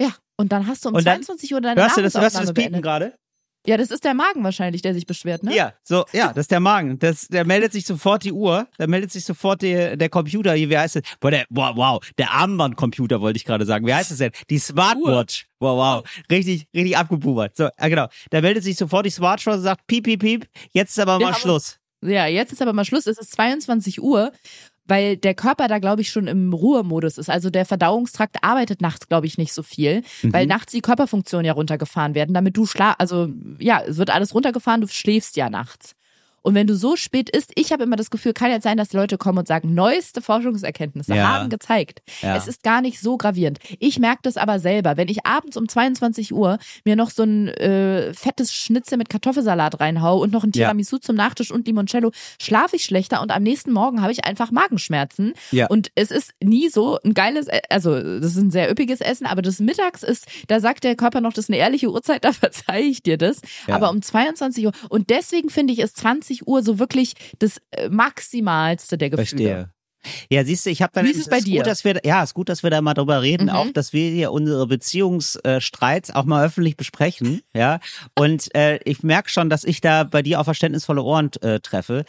[0.01, 0.11] Ja.
[0.37, 2.41] Und dann hast du um Und dann- 22 Uhr deine Hörst du das, hörst du
[2.41, 3.15] das Piepen gerade?
[3.67, 5.55] Ja, das ist der Magen wahrscheinlich, der sich beschwert, ne?
[5.55, 6.99] Ja, so, ja, das ist der Magen.
[7.01, 10.71] Das, der meldet sich sofort die Uhr, da meldet sich sofort die, der Computer hier,
[10.71, 11.03] wie heißt es?
[11.21, 13.85] Boah, der, wow, wow, der Armbandcomputer wollte ich gerade sagen.
[13.87, 14.31] Wie heißt es denn?
[14.49, 15.49] Die Smartwatch.
[15.59, 16.05] Wow, wow.
[16.31, 17.57] Richtig, richtig abgebubert.
[17.57, 18.07] So, ja, genau.
[18.31, 21.27] Da meldet sich sofort die Smartwatch und sagt, piep, piep, piep, jetzt ist aber Wir
[21.27, 21.78] mal Schluss.
[22.03, 23.07] Ja, jetzt ist aber mal Schluss.
[23.07, 24.33] Es ist 22 Uhr,
[24.87, 27.29] weil der Körper da, glaube ich, schon im Ruhemodus ist.
[27.29, 30.49] Also der Verdauungstrakt arbeitet nachts, glaube ich, nicht so viel, weil Mhm.
[30.49, 33.29] nachts die Körperfunktionen ja runtergefahren werden, damit du schla also
[33.59, 35.95] ja, es wird alles runtergefahren, du schläfst ja nachts.
[36.43, 38.89] Und wenn du so spät isst, ich habe immer das Gefühl, kann jetzt sein, dass
[38.89, 41.29] die Leute kommen und sagen, neueste Forschungserkenntnisse Ja.
[41.29, 42.03] haben gezeigt.
[42.23, 42.37] Ja.
[42.37, 43.59] Es ist gar nicht so gravierend.
[43.79, 47.49] Ich merke das aber selber, wenn ich abends um 22 Uhr mir noch so ein
[47.49, 50.67] äh, fettes Schnitzel mit Kartoffelsalat reinhau und noch ein Ja.
[50.69, 52.11] Tiramisu zum Nachtisch und Limoncello,
[52.41, 55.35] schlafe ich schlechter und am nächsten Morgen habe ich einfach Magenschmerzen.
[55.51, 55.67] Ja.
[55.69, 59.27] Und es ist nie so ein geiles, E- also das ist ein sehr üppiges Essen,
[59.27, 62.33] aber das Mittags ist, da sagt der Körper noch, das ist eine ehrliche Uhrzeit, da
[62.33, 63.41] verzeihe ich dir das.
[63.67, 63.75] Ja.
[63.75, 67.89] Aber um 22 Uhr und deswegen finde ich, ist 20 Uhr so wirklich das äh,
[67.89, 69.27] maximalste der Gefühle.
[69.27, 69.71] Verstehe.
[70.31, 71.59] Ja, siehst du, ich habe dann Wie ist es bei dir?
[71.59, 73.51] Gut, dass wir, ja, ist gut, dass wir da mal drüber reden, Mhm.
[73.51, 77.81] auch, dass wir hier unsere Beziehungsstreits auch mal öffentlich besprechen, ja.
[78.17, 82.05] Und äh, ich merke schon, dass ich da bei dir auf verständnisvolle Ohren äh, treffe,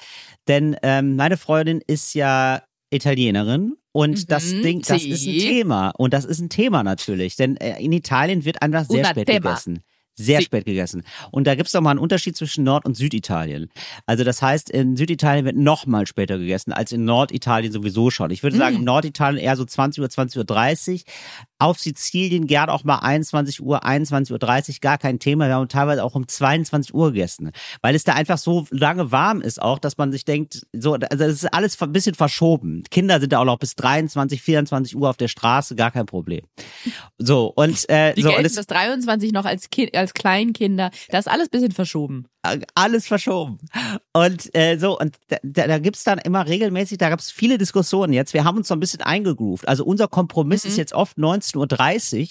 [0.47, 2.61] denn ähm, meine Freundin ist ja
[2.91, 3.73] Italienerin.
[3.91, 5.39] Und Mhm, das Ding, das ist ein.
[5.39, 5.89] Thema.
[5.97, 7.35] Und das ist ein Thema natürlich.
[7.35, 9.49] Denn äh, in Italien wird einfach sehr Una spät tema.
[9.49, 9.79] gegessen.
[10.19, 10.45] Sehr Sì.
[10.45, 11.03] spät gegessen.
[11.31, 13.69] Und da gibt's doch mal einen Unterschied zwischen Nord- und Süditalien.
[14.05, 18.29] Also das heißt, in Süditalien wird noch mal später gegessen, als in Norditalien sowieso schon.
[18.31, 18.79] Ich würde sagen, Mm.
[18.79, 21.11] in Norditalien eher so 20 Uhr, 20.30 Uhr.
[21.59, 24.31] Auf Sizilien gern auch mal 21 Uhr, 21.30
[24.69, 25.47] Uhr, gar kein Thema.
[25.47, 27.51] Wir haben teilweise auch um 22 Uhr gegessen.
[27.81, 31.07] Weil es da einfach so lange warm ist auch, dass man sich denkt, so, also
[31.09, 32.83] das ist alles ein bisschen verschoben.
[32.89, 36.45] Kinder sind da auch noch bis 23, 24 Uhr auf der Straße, gar kein Problem.
[37.17, 40.91] So, und, äh, Die so, und es, bis 23 noch als, kind, als Kleinkinder.
[41.09, 42.25] Das ist alles bisschen verschoben.
[42.75, 43.57] Alles verschoben.
[44.13, 48.33] Und äh, so, und da, da, gibt's dann immer regelmäßig, da gab's viele Diskussionen jetzt.
[48.33, 49.67] Wir haben uns so ein bisschen eingegroovt.
[49.67, 52.27] Also unser Kompromiss ist jetzt oft 19.30 Uhr,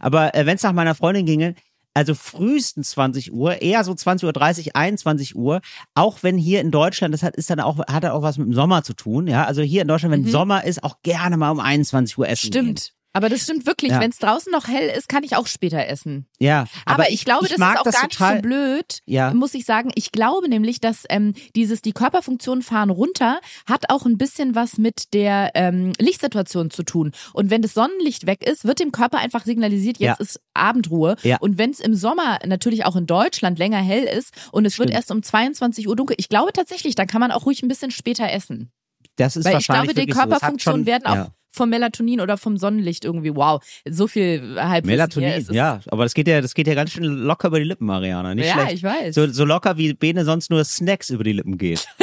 [0.00, 1.54] aber äh, wenn es nach meiner Freundin ginge,
[1.94, 5.60] also frühestens 20 Uhr, eher so 20.30 Uhr, 21 Uhr,
[5.94, 8.54] auch wenn hier in Deutschland, das hat, ist dann auch, hat auch was mit dem
[8.54, 9.44] Sommer zu tun, ja.
[9.46, 12.50] Also hier in Deutschland, wenn Sommer ist, auch gerne mal um 21 Uhr essen.
[12.90, 12.97] Gehen.
[13.18, 13.90] Aber das stimmt wirklich.
[13.92, 14.00] Ja.
[14.00, 16.26] Wenn es draußen noch hell ist, kann ich auch später essen.
[16.38, 19.34] Ja, Aber, ich, glaube, das mag ist auch das gar total, nicht so blöd, Ja.
[19.34, 19.90] muss ich sagen.
[19.96, 24.78] Ich glaube nämlich, dass ähm, dieses die Körperfunktionen fahren runter hat auch ein bisschen was
[24.78, 27.12] mit der ähm, Lichtsituation zu tun.
[27.32, 30.24] Und wenn das Sonnenlicht weg ist, wird dem Körper einfach signalisiert, jetzt Ja.
[30.24, 31.16] ist Abendruhe.
[31.22, 31.38] Ja.
[31.40, 34.90] Und wenn es im Sommer natürlich auch in Deutschland länger hell ist und es wird
[34.90, 34.96] Stimmt.
[34.96, 37.90] erst um 22 Uhr dunkel, ich glaube tatsächlich, dann kann man auch ruhig ein bisschen
[37.90, 38.70] später essen.
[39.16, 40.18] Das ist Weil ich wahrscheinlich glaube, die so.
[40.18, 41.28] Körperfunktionen schon- werden auch ja.
[41.50, 46.28] Vom Melatonin oder vom Sonnenlicht irgendwie, wow, so viel halb Melatonin, ja, aber das geht
[46.28, 48.34] ja, das geht ja ganz schön locker über die Lippen, Mariana.
[48.34, 48.72] Nicht ja, schlecht.
[48.74, 49.14] ich weiß.
[49.14, 51.86] So, so locker wie Bene sonst nur Snacks über die Lippen geht.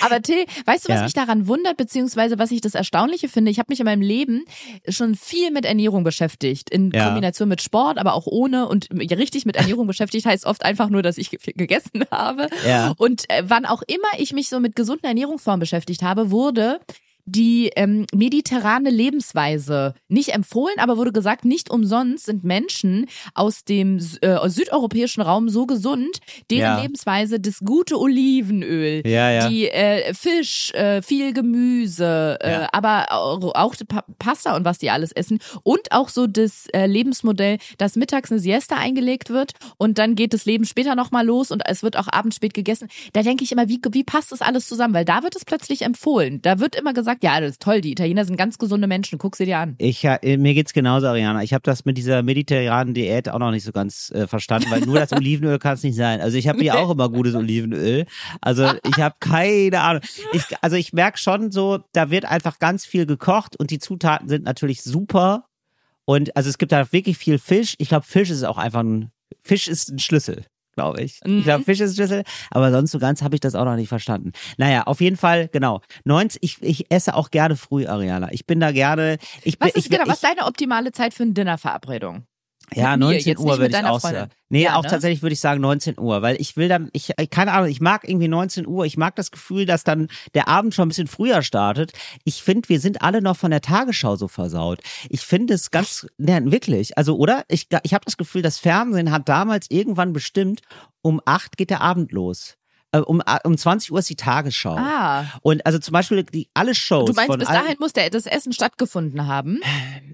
[0.00, 1.04] Aber Till, weißt du, was Ja.
[1.04, 3.50] mich daran wundert, beziehungsweise was ich das Erstaunliche finde?
[3.50, 4.44] Ich habe mich in meinem Leben
[4.88, 7.06] schon viel mit Ernährung beschäftigt, in Ja.
[7.06, 8.68] Kombination mit Sport, aber auch ohne.
[8.68, 12.48] Und richtig mit Ernährung beschäftigt heißt oft einfach nur, dass ich ge- gegessen habe.
[12.66, 12.94] Ja.
[12.96, 16.80] Und äh, wann auch immer ich mich so mit gesunden Ernährungsformen beschäftigt habe, wurde
[17.30, 23.98] die ähm, mediterrane Lebensweise nicht empfohlen, aber wurde gesagt, nicht umsonst sind Menschen aus dem
[24.20, 26.18] äh, südeuropäischen Raum so gesund,
[26.50, 26.80] deren Ja.
[26.82, 29.48] Lebensweise das gute Olivenöl, Ja, ja.
[29.48, 34.78] die äh, Fisch, äh, viel Gemüse, äh, aber auch, auch die Pa- Pasta und was
[34.78, 39.52] die alles essen und auch so das äh, Lebensmodell, dass mittags eine Siesta eingelegt wird
[39.76, 42.88] und dann geht das Leben später nochmal los und es wird auch abends spät gegessen.
[43.12, 44.94] Da denke ich immer, wie, wie passt das alles zusammen?
[44.94, 46.40] Weil da wird es plötzlich empfohlen.
[46.42, 49.36] Da wird immer gesagt, ja, das ist toll, die Italiener sind ganz gesunde Menschen, guck
[49.36, 49.74] sie dir an.
[49.78, 51.42] Ich, äh, mir geht's genauso, Ariana.
[51.42, 54.80] Ich habe das mit dieser mediterranen Diät auch noch nicht so ganz äh, verstanden, weil
[54.80, 56.20] nur das Olivenöl kann es nicht sein.
[56.20, 58.06] Also ich habe hier auch immer gutes Olivenöl.
[58.40, 60.02] Also ich habe keine Ahnung.
[60.32, 64.28] Ich, also ich merk schon so, da wird einfach ganz viel gekocht und die Zutaten
[64.28, 65.44] sind natürlich super.
[66.04, 67.74] Und also es gibt da wirklich viel Fisch.
[67.78, 69.10] Ich glaube, Fisch ist auch einfach ein
[69.42, 70.44] Fisch ist ein Schlüssel.
[70.78, 71.18] Glaube ich.
[71.26, 71.38] Mhm.
[71.38, 72.22] Ich glaube, Fisch ist ein Schlüssel,
[72.52, 74.30] aber sonst so ganz habe ich das auch noch nicht verstanden.
[74.58, 75.80] Naja, auf jeden Fall, genau.
[76.04, 78.30] 90, ich, ich esse auch gerne früh, Ariana.
[78.30, 79.18] Ich bin da gerne.
[79.42, 82.26] Ich bin, Was ist ich, genau, ich, was ist deine optimale Zeit für eine Dinnerverabredung?
[82.74, 84.30] Ja, Mit mir, 19 jetzt nicht Uhr würde ich auch sagen.
[84.50, 84.88] Nee, Ja, auch ne?
[84.88, 88.08] tatsächlich würde ich sagen 19 Uhr, weil ich will dann, ich, keine Ahnung, ich mag
[88.08, 88.84] irgendwie 19 Uhr.
[88.86, 91.92] Ich mag das Gefühl, dass dann der Abend schon ein bisschen früher startet.
[92.24, 94.80] Ich finde, wir sind alle noch von der Tagesschau so versaut.
[95.08, 96.96] Ich finde es ganz, ne, wirklich.
[96.96, 97.44] Also, oder?
[97.48, 100.60] Ich, ich habe das Gefühl, das Fernsehen hat damals irgendwann bestimmt,
[101.02, 102.54] um 8 geht der Abend los.
[102.90, 104.76] Äh, Um, um 20 Uhr ist die Tagesschau.
[104.78, 107.04] Ah, Und also zum Beispiel die alle Shows.
[107.10, 109.60] du meinst, bis dahin muss der, das Essen stattgefunden haben?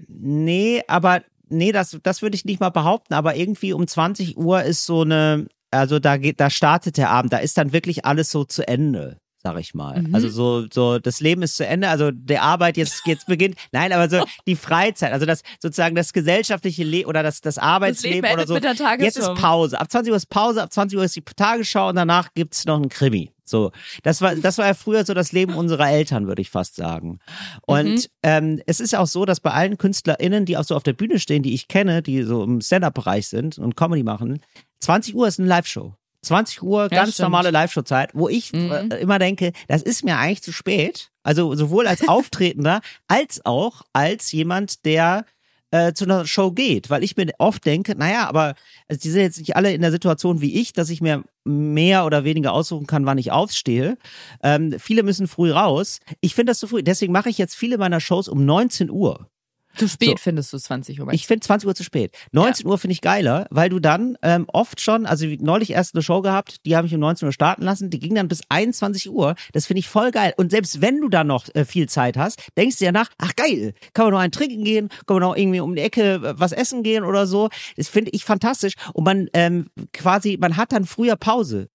[0.09, 1.21] Nee, aber
[1.55, 5.01] nee, das, das würde ich nicht mal behaupten, aber irgendwie um 20 Uhr ist so
[5.01, 8.67] eine, also da geht, da startet der Abend, da ist dann wirklich alles so zu
[8.67, 10.01] Ende sag ich mal.
[10.01, 10.15] Mhm.
[10.15, 13.55] Also so, so, das Leben ist zu Ende, also der Arbeit jetzt, jetzt beginnt.
[13.71, 18.23] Nein, aber so die Freizeit, also das sozusagen das gesellschaftliche Leben oder das, das Arbeitsleben
[18.23, 18.55] Leben oder so.
[18.55, 19.05] mit der Tagesschau.
[19.05, 19.79] Jetzt ist Pause.
[19.79, 22.77] Ab 20 Uhr ist Pause, ab 20 Uhr ist die Tagesschau und danach gibt's noch
[22.77, 23.31] einen Krimi.
[23.47, 23.71] So,
[24.01, 27.19] das war, das war ja früher so das Leben unserer Eltern, würde ich fast sagen.
[27.61, 28.01] Und Mhm.
[28.23, 31.19] ähm, es ist auch so, dass bei allen KünstlerInnen, die auch so auf der Bühne
[31.19, 34.39] stehen, die ich kenne, die so im Stand-Up-Bereich sind und Comedy machen,
[34.79, 35.93] 20 Uhr ist eine Live-Show.
[36.25, 37.25] 20 Uhr, ganz stimmt.
[37.25, 38.71] normale Live-Show-Zeit, wo ich Mhm.
[38.91, 41.11] äh, immer denke, das ist mir eigentlich zu spät.
[41.23, 45.25] Also sowohl als Auftretender als auch als jemand, der
[45.71, 48.53] äh, zu einer Show geht, weil ich mir oft denke, naja, aber
[48.87, 52.05] also die sind jetzt nicht alle in der Situation wie ich, dass ich mir mehr
[52.05, 53.97] oder weniger aussuchen kann, wann ich aufstehe.
[54.43, 55.99] Ähm, viele müssen früh raus.
[56.21, 56.83] Ich finde das zu früh.
[56.83, 59.27] Deswegen mache ich jetzt viele meiner Shows um 19 Uhr.
[59.75, 60.23] Zu spät So.
[60.23, 61.13] findest du 20 Uhr.
[61.13, 62.15] Ich finde 20 Uhr zu spät.
[62.31, 65.95] 19 Uhr finde ich geiler, weil du dann ähm, oft schon, also wie neulich erst
[65.95, 68.41] eine Show gehabt, die habe ich um 19 Uhr starten lassen, die ging dann bis
[68.49, 69.35] 21 Uhr.
[69.53, 70.33] Das finde ich voll geil.
[70.37, 73.35] Und selbst wenn du dann noch äh, viel Zeit hast, denkst du ja nach, ach
[73.35, 76.39] geil, kann man noch einen trinken gehen, kann man noch irgendwie um die Ecke äh,
[76.39, 77.49] was essen gehen oder so.
[77.77, 78.73] Das finde ich fantastisch.
[78.93, 81.69] Und man ähm, quasi, man hat dann früher Pause.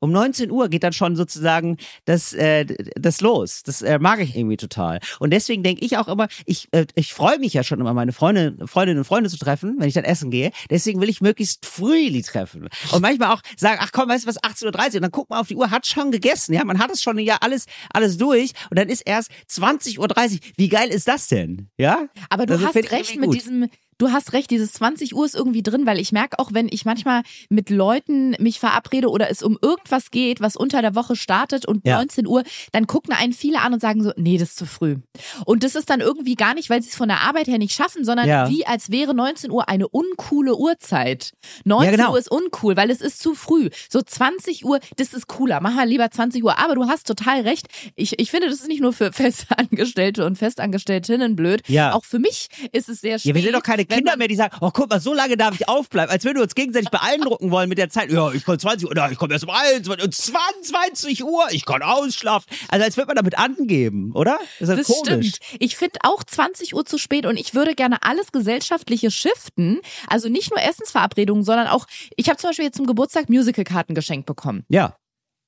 [0.00, 1.76] Um 19 Uhr geht dann schon sozusagen
[2.06, 3.62] das, äh, das los.
[3.62, 5.00] Das äh, mag ich irgendwie total.
[5.18, 8.12] Und deswegen denke ich auch immer, ich, äh, ich freue mich ja schon immer, meine
[8.12, 10.50] Freunde, Freundinnen und Freunde zu treffen, wenn ich dann essen gehe.
[10.70, 12.68] Deswegen will ich möglichst früh die treffen.
[12.92, 14.96] Und manchmal auch sagen, ach komm, weißt du was, 18.30 Uhr.
[14.96, 16.54] Und dann guckt man auf die Uhr, hat schon gegessen.
[16.54, 18.52] Ja, man hat es schon ja alles, alles durch.
[18.70, 20.08] Und dann ist erst 20.30 Uhr.
[20.56, 21.68] Wie geil ist das denn?
[21.76, 22.08] Ja?
[22.30, 23.68] Aber du Also hast recht mit diesem,
[24.00, 26.84] du hast recht, dieses 20 Uhr ist irgendwie drin, weil ich merke auch, wenn ich
[26.84, 31.66] manchmal mit Leuten mich verabrede oder es um irgendwas geht, was unter der Woche startet
[31.66, 31.98] und Ja.
[31.98, 32.42] 19 Uhr,
[32.72, 34.96] dann gucken einen viele an und sagen so, nee, das ist zu früh.
[35.44, 37.74] Und das ist dann irgendwie gar nicht, weil sie es von der Arbeit her nicht
[37.74, 38.48] schaffen, sondern Ja.
[38.48, 41.32] wie als wäre 19 Uhr eine uncoole Uhrzeit.
[41.64, 42.12] 19 Ja, genau.
[42.12, 43.68] Uhr ist uncool, weil es ist zu früh.
[43.90, 45.60] So 20 Uhr, das ist cooler.
[45.60, 46.58] Mach mal lieber 20 Uhr.
[46.58, 47.66] Aber du hast total recht.
[47.96, 49.12] Ich, ich finde, das ist nicht nur für
[49.60, 51.62] Festangestellte und Festangestelltinnen blöd.
[51.68, 51.92] Ja.
[51.92, 53.24] Auch für mich ist es sehr schwierig.
[53.24, 55.54] Ja, wir sind doch keine Kinder mehr, die sagen, oh guck mal, so lange darf
[55.54, 58.10] ich aufbleiben, als wenn wir uns gegenseitig beeindrucken wollen mit der Zeit.
[58.10, 61.64] Ja, ich komme 20 Uhr, na, ich komme erst um 21 und 22 Uhr, ich
[61.64, 62.46] kann ausschlafen.
[62.68, 64.38] Also als würde man damit angeben, oder?
[64.58, 65.28] Das ist Das komisch.
[65.34, 65.38] stimmt.
[65.60, 69.80] Ich finde auch 20 Uhr zu spät und ich würde gerne alles gesellschaftliche shiften.
[70.08, 71.86] Also nicht nur Essensverabredungen, sondern auch,
[72.16, 74.64] ich habe zum Beispiel jetzt zum Geburtstag Musicalkarten geschenkt bekommen.
[74.68, 74.96] Ja.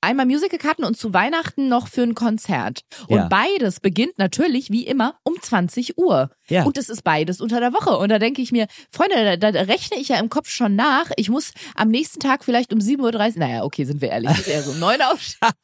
[0.01, 2.81] Einmal Musicalkarten und zu Weihnachten noch für ein Konzert.
[3.07, 3.27] Und Ja.
[3.29, 6.29] beides beginnt natürlich wie immer um 20 Uhr.
[6.49, 6.63] Ja.
[6.63, 7.97] Und es ist beides unter der Woche.
[7.97, 11.09] Und da denke ich mir, Freunde, da, da rechne ich ja im Kopf schon nach.
[11.15, 14.39] Ich muss am nächsten Tag vielleicht um 7.30 Uhr, naja, okay, sind wir ehrlich, das
[14.39, 15.49] ist eher so um 9 Uhr aufstehen.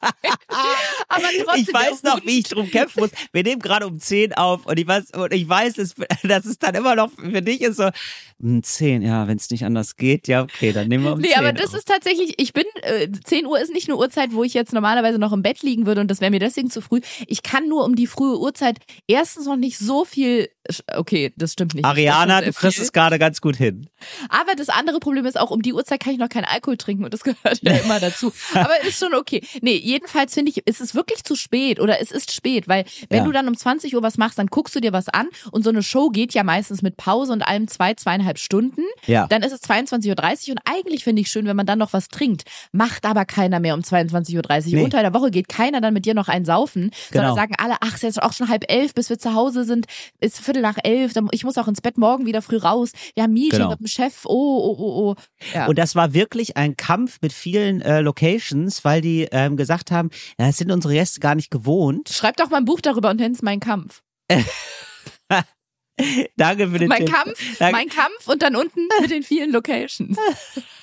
[1.08, 1.62] Aber trotzdem.
[1.62, 3.10] Ich weiß noch, wie ich drum kämpfen muss.
[3.32, 6.58] Wir nehmen gerade um 10 auf und ich weiß, und ich weiß, dass, dass es
[6.58, 7.90] dann immer noch für dich ist so,
[8.42, 11.28] um 10, ja, wenn es nicht anders geht, ja, okay, dann nehmen wir um Nee,
[11.28, 11.78] 10 aber das auf.
[11.78, 15.18] ist tatsächlich, ich bin, äh, 10 Uhr ist nicht eine Uhrzeit, wo ich jetzt normalerweise
[15.18, 17.00] noch im Bett liegen würde und das wäre mir deswegen zu früh.
[17.26, 20.48] Ich kann nur um die frühe Uhrzeit erstens noch nicht so viel,
[20.94, 21.84] okay, das stimmt nicht.
[21.84, 23.88] Ich Ariana, du kriegst es gerade ganz gut hin.
[24.28, 27.04] Aber das andere Problem ist auch, um die Uhrzeit kann ich noch keinen Alkohol trinken
[27.04, 28.32] und das gehört ja immer dazu.
[28.54, 29.42] Aber ist schon okay.
[29.62, 33.18] Nee, jedenfalls finde ich, es ist wirklich zu spät oder es ist spät, weil wenn
[33.20, 33.24] Ja.
[33.24, 35.70] du dann um 20 Uhr was machst, dann guckst du dir was an und so
[35.70, 38.82] eine Show geht ja meistens mit Pause und allem zwei, zweieinhalb Stunden.
[39.06, 39.26] Ja.
[39.28, 42.08] Dann ist es 22.30 Uhr und eigentlich finde ich schön, wenn man dann noch was
[42.08, 42.44] trinkt.
[42.72, 44.74] Macht aber keiner mehr um 22.30 Uhr.
[44.76, 44.84] Nee.
[44.84, 47.34] Unter der Woche geht keiner dann mit dir noch einen saufen, sondern Genau.
[47.34, 49.86] sagen alle, ach, es ist jetzt auch schon halb elf, bis wir zu Hause sind,
[50.20, 52.90] ist Viertel nach elf, ich muss auch ins Bett morgen wieder früh raus.
[53.14, 53.70] Wir haben Meeting Genau.
[53.70, 55.14] mit dem Chef, oh, oh, oh, oh.
[55.54, 55.66] Ja.
[55.66, 60.10] Und das war wirklich ein Kampf mit vielen äh, Locations, weil die ähm, gesagt haben,
[60.40, 62.08] ja, das sind unsere Gäste gar nicht gewohnt.
[62.08, 64.02] Schreib doch mal ein Buch darüber und nenn's Mein Kampf.
[66.36, 67.14] Danke für den Mein Tipp.
[67.14, 67.76] Kampf, Danke.
[67.76, 70.18] mein Kampf und dann unten mit den vielen Locations.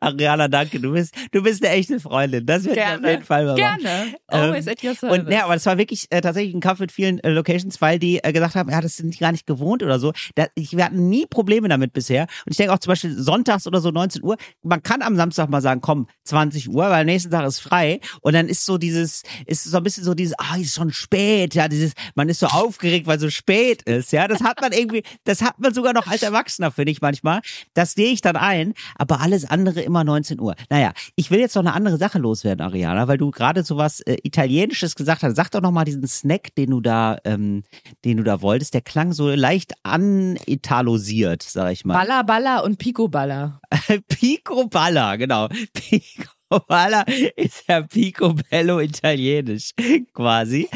[0.00, 0.80] Ariana, danke.
[0.80, 2.46] Du bist, du bist eine echte Freundin.
[2.46, 3.82] Das werde ich auf jeden Fall mal machen.
[3.82, 4.14] Gerne.
[4.28, 5.18] Always Ähm, at your service.
[5.18, 7.98] Und ja, aber es war wirklich äh, tatsächlich ein Kampf mit vielen äh, Locations, weil
[7.98, 10.12] die äh, gesagt haben, ja, das sind die gar nicht gewohnt oder so.
[10.34, 12.22] Da, ich, wir hatten nie Probleme damit bisher.
[12.44, 15.48] Und ich denke auch zum Beispiel sonntags oder so 19 Uhr, man kann am Samstag
[15.48, 18.00] mal sagen, komm, 20 Uhr, weil am nächsten Tag ist frei.
[18.20, 21.54] Und dann ist so dieses, ist so ein bisschen so dieses, ah, ist schon spät,
[21.54, 24.26] ja, dieses, man ist so aufgeregt, weil so spät ist, ja.
[24.28, 27.40] Das hat man irgendwie, das hat man sogar noch als Erwachsener, finde ich manchmal.
[27.74, 30.54] Das sehe ich dann ein, aber alles andere immer 19 Uhr.
[30.70, 34.00] Naja, ich will jetzt noch eine andere Sache loswerden, Ariana, weil du gerade so was
[34.00, 35.36] äh, Italienisches gesagt hast.
[35.36, 37.64] Sag doch noch mal diesen Snack, den du da, ähm,
[38.04, 38.74] den du da wolltest.
[38.74, 41.94] Der klang so leicht anitalosiert, sag ich mal.
[41.94, 43.60] Balla Balla und Pico Balla.
[44.08, 45.48] Pico Balla, genau.
[45.72, 47.04] Pico Balla
[47.36, 49.70] ist ja Pico Bello italienisch,
[50.12, 50.68] quasi.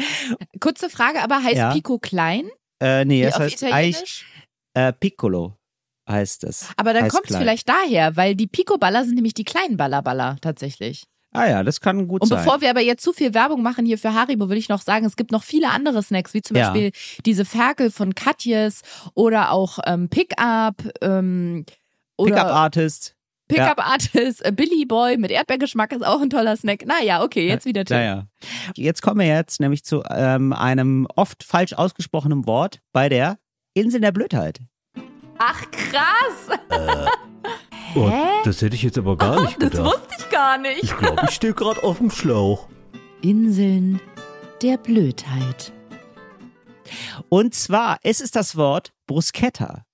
[0.59, 1.71] Kurze Frage, aber heißt Ja.
[1.73, 2.49] Pico klein?
[2.81, 4.25] Äh, nee, Wie das heißt eigentlich Italienisch?
[4.73, 5.58] Äh, Piccolo
[6.09, 6.67] heißt es.
[6.77, 11.03] Aber dann kommt es vielleicht daher, weil die Pico-Baller sind nämlich die kleinen Ballerballer tatsächlich.
[11.31, 12.39] Ah ja, das kann gut Und sein.
[12.43, 15.05] bevor wir aber jetzt zu viel Werbung machen hier für Haribo, will ich noch sagen,
[15.05, 16.71] es gibt noch viele andere Snacks, wie zum Ja.
[16.71, 16.91] Beispiel
[17.25, 18.81] diese Ferkel von Katjes
[19.13, 21.65] oder auch ähm, Pickup ähm,
[22.17, 23.15] oder Pickup Artist.
[23.47, 26.85] Pickup Artist, äh, Billy Boy mit Erdbeergeschmack ist auch ein toller Snack.
[26.87, 27.97] Naja, okay, jetzt wieder Tim.
[27.97, 28.27] Naja.
[28.75, 33.37] Jetzt kommen wir jetzt nämlich zu ähm, einem oft falsch ausgesprochenen Wort bei der
[33.75, 34.59] Insel der Blödheit.
[35.39, 36.59] Ach krass,
[37.95, 38.11] Oh,
[38.43, 39.85] das hätte ich jetzt aber gar nicht das gedacht.
[39.85, 40.83] wusste ich gar nicht.
[40.83, 42.67] Ich glaube, ich stehe gerade auf dem Schlauch.
[43.21, 43.99] Inseln
[44.61, 45.73] der Blödheit.
[47.29, 49.85] Und zwar ist es das Wort Bruschetta.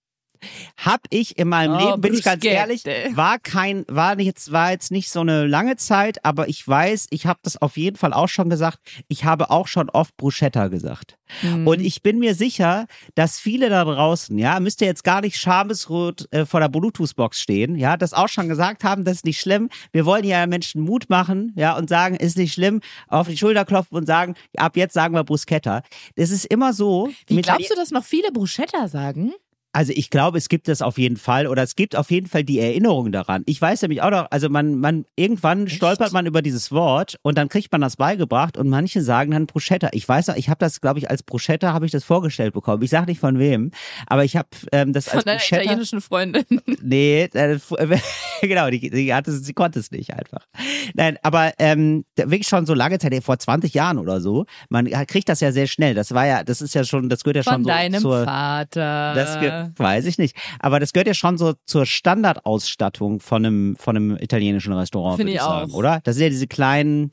[0.77, 4.71] Hab ich in meinem Oh, Leben, bin ich ganz ehrlich, war kein, war jetzt, war
[4.71, 8.13] jetzt nicht so eine lange Zeit, aber ich weiß, ich habe das auf jeden Fall
[8.13, 8.79] auch schon gesagt.
[9.07, 11.17] Ich habe auch schon oft Bruschetta gesagt.
[11.41, 11.67] Mhm.
[11.67, 12.85] Und ich bin mir sicher,
[13.15, 17.39] dass viele da draußen, ja, müsst ihr jetzt gar nicht schamesrot äh, vor der Bluetooth-Box
[17.39, 19.69] stehen, ja, das auch schon gesagt haben, das ist nicht schlimm.
[19.91, 23.65] Wir wollen ja Menschen Mut machen, ja, und sagen, ist nicht schlimm, auf die Schulter
[23.65, 25.81] klopfen und sagen, ab jetzt sagen wir Bruschetta.
[26.15, 27.09] Das ist immer so.
[27.27, 29.33] Wie glaubst du, dass noch viele Bruschetta sagen?
[29.75, 32.45] Also ich glaube, es gibt es auf jeden Fall oder es gibt auf jeden Fall
[32.45, 33.43] die Erinnerung daran.
[33.45, 35.75] Ich weiß nämlich auch noch, also man, man irgendwann Echt?
[35.75, 39.47] stolpert man über dieses Wort und dann kriegt man das beigebracht und manche sagen dann
[39.47, 39.89] Bruschetta.
[39.91, 42.83] Ich weiß noch, ich habe das, glaube ich, als Bruschetta habe ich das vorgestellt bekommen.
[42.83, 43.71] Ich sage nicht von wem,
[44.07, 45.61] aber ich habe ähm, das Von als deiner Bruschetta.
[45.61, 46.45] italienischen Freundin.
[46.81, 47.59] Nee, äh,
[48.41, 50.45] genau, die, die hatte, sie konnte es nicht einfach.
[50.93, 54.45] Nein, aber ähm, wirklich schon so lange Zeit, vor 20 Jahren oder so.
[54.69, 55.95] Man kriegt das ja sehr schnell.
[55.95, 58.23] Das war ja, das ist ja schon, das gehört ja Von schon so deinem zur,
[58.25, 59.13] Vater.
[59.15, 59.39] das
[59.77, 60.35] weiß ich nicht.
[60.59, 65.31] Aber das gehört ja schon so zur Standardausstattung von einem, von einem italienischen Restaurant, Finde
[65.33, 65.75] würde ich ich sagen, auch.
[65.75, 65.99] oder?
[66.03, 67.11] Das sind ja diese kleinen,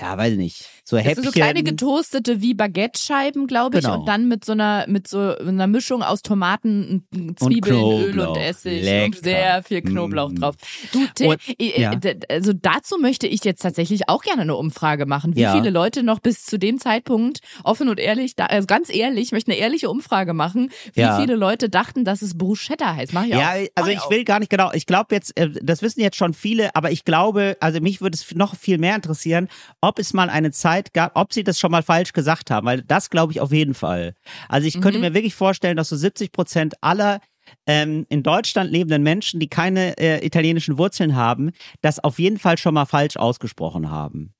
[0.00, 1.24] ja, weiß ich nicht, so Das Häppchen.
[1.24, 4.00] so kleine getoastete wie Baguette-Scheiben, glaube ich, Genau.
[4.00, 8.36] und dann mit so einer mit so einer Mischung aus Tomaten, und Zwiebeln, Öl Knoblauch.
[8.36, 9.04] und Essig Lecker.
[9.06, 10.34] und sehr viel Knoblauch Mm.
[10.36, 10.54] drauf.
[10.92, 11.92] Du, Till, Und- ja.
[12.30, 15.36] also dazu möchte ich jetzt tatsächlich auch gerne eine Umfrage machen.
[15.36, 15.54] Wie Ja.
[15.54, 19.50] viele Leute noch bis zu dem Zeitpunkt offen und ehrlich, also ganz ehrlich, ich möchte
[19.52, 21.20] eine ehrliche Umfrage machen, wie Ja.
[21.20, 23.12] viele Leute dachten, dass es Bruschetta heißt.
[23.12, 23.40] Mach ich auch.
[23.40, 26.32] Ja, also ich will gar nicht genau, ich glaube jetzt, äh, das wissen jetzt schon
[26.34, 29.48] viele, aber ich glaube, also mich würde es noch viel mehr interessieren,
[29.80, 32.82] ob es mal eine Zeit gab, ob sie das schon mal falsch gesagt haben, weil
[32.82, 34.14] das glaube ich auf jeden Fall.
[34.48, 35.04] Also ich könnte Mhm.
[35.06, 37.20] mir wirklich vorstellen, dass so 70 Prozent aller
[37.66, 41.50] ähm, in Deutschland lebenden Menschen, die keine äh, italienischen Wurzeln haben,
[41.80, 44.34] das auf jeden Fall schon mal falsch ausgesprochen haben.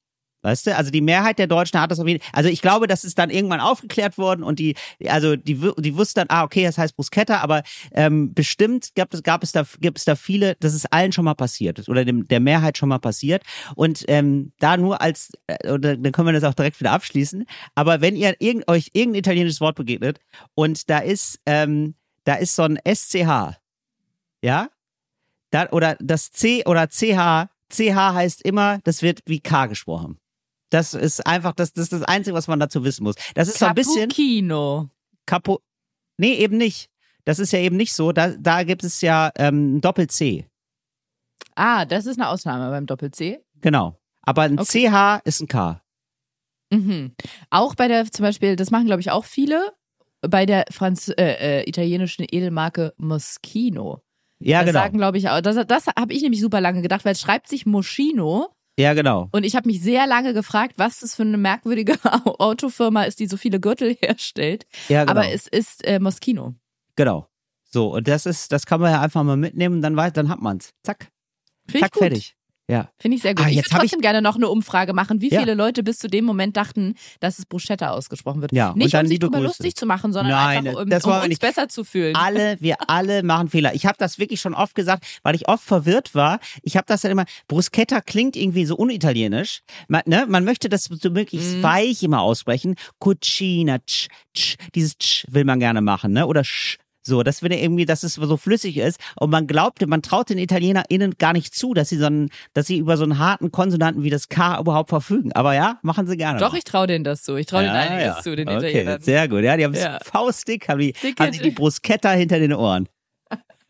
[0.49, 2.30] Weißt du, also die Mehrheit der Deutschen hat das auf jeden Fall.
[2.32, 4.76] Also ich glaube, das ist dann irgendwann aufgeklärt worden und die,
[5.07, 9.22] also die, die wussten dann, ah, okay, das heißt Bruschetta, aber ähm, bestimmt gab es,
[9.22, 12.26] gab es da, gibt es da viele, das ist allen schon mal passiert oder dem,
[12.26, 13.42] der Mehrheit schon mal passiert.
[13.74, 17.44] Und ähm, da nur als, äh, dann können wir das auch direkt wieder abschließen.
[17.74, 20.18] Aber wenn ihr irgend, euch irgendein italienisches Wort begegnet
[20.55, 21.94] und da ist, ähm,
[22.24, 23.59] da ist so ein SCH,
[24.42, 24.68] ja,
[25.51, 30.18] da, oder das C oder CH, CH heißt immer, das wird wie K gesprochen.
[30.70, 33.14] Das ist einfach, das, das ist das Einzige, was man dazu wissen muss.
[33.34, 34.90] Das ist so ein bisschen Cappuccino.
[35.26, 35.62] kaputt.
[36.18, 36.90] Nee, eben nicht.
[37.24, 38.12] Das ist ja eben nicht so.
[38.12, 40.46] Da, da gibt es ja ähm, Doppel-C.
[41.54, 43.40] Ah, das ist eine Ausnahme beim Doppel-C.
[43.60, 43.98] Genau.
[44.22, 44.88] Aber ein Okay.
[44.90, 45.82] CH ist ein K.
[46.70, 47.14] Mhm.
[47.50, 49.72] Auch bei der, zum Beispiel, das machen glaube ich auch viele,
[50.20, 54.02] bei der Franz äh, äh, italienischen Edelmarke Moschino.
[54.40, 54.80] Ja, das genau.
[54.80, 55.40] sagen glaube ich auch.
[55.40, 58.48] Das, das habe ich nämlich super lange gedacht, weil es schreibt sich Moschino
[58.79, 59.29] Ja, genau.
[59.33, 63.18] und ich habe mich sehr lange gefragt, was das für eine merkwürdige Au- Autofirma ist,
[63.18, 64.66] die so viele Gürtel herstellt.
[64.89, 65.20] Ja, genau.
[65.20, 66.55] Aber es ist äh, Moschino.
[66.97, 67.29] genau.
[67.70, 70.41] So, und das ist, das kann man ja einfach mal mitnehmen, dann weiß, dann hat
[70.41, 70.72] man's.
[70.85, 71.09] Zack.
[71.68, 72.35] Finde Zack, fertig.
[72.70, 72.90] Ja.
[72.98, 73.46] Finde ich sehr gut.
[73.46, 75.40] Ah, ich würde hab ich- trotzdem gerne noch eine Umfrage machen, wie Ja.
[75.40, 78.52] viele Leute bis zu dem Moment dachten, dass es Bruschetta ausgesprochen wird.
[78.52, 79.40] Ja, Nicht um sich Grüße.
[79.42, 81.40] lustig zu machen, sondern Nein, einfach um, um uns nicht.
[81.40, 82.14] besser zu fühlen.
[82.14, 83.74] alle, wir alle machen Fehler.
[83.74, 86.40] Ich habe das wirklich schon oft gesagt, weil ich oft verwirrt war.
[86.62, 89.60] Ich habe das dann immer, Bruschetta klingt irgendwie so unitalienisch.
[89.88, 90.26] Man, ne?
[90.28, 91.62] Man möchte das so möglichst Mhm.
[91.62, 92.74] weich immer aussprechen.
[92.98, 96.26] Cucina, tsch, tsch, dieses tsch will man gerne machen, ne?
[96.26, 96.76] Oder sch.
[97.09, 99.00] So, das wird irgendwie, dass es so flüssig ist.
[99.16, 102.66] Und man glaubte, man traut den ItalienerInnen gar nicht zu, dass sie so einen, dass
[102.66, 105.32] sie über so einen harten Konsonanten wie das K überhaupt verfügen.
[105.32, 106.38] Aber ja, machen sie gerne.
[106.38, 106.59] Doch, mal.
[106.59, 107.34] ich traue denen das zu.
[107.36, 109.00] Ich traue denen einiges zu, den okay, Italienern.
[109.00, 109.42] sehr gut.
[109.42, 109.98] Ja, die haben es Ja.
[110.02, 112.88] faustdick, haben die, haben die die Bruschetta hinter den Ohren.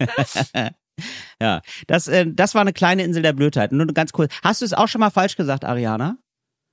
[1.41, 3.73] ja, das, äh, das war eine kleine Insel der Blödheit.
[3.73, 4.33] Nur ganz kurz.
[4.43, 6.19] Hast du es auch schon mal falsch gesagt, Ariana?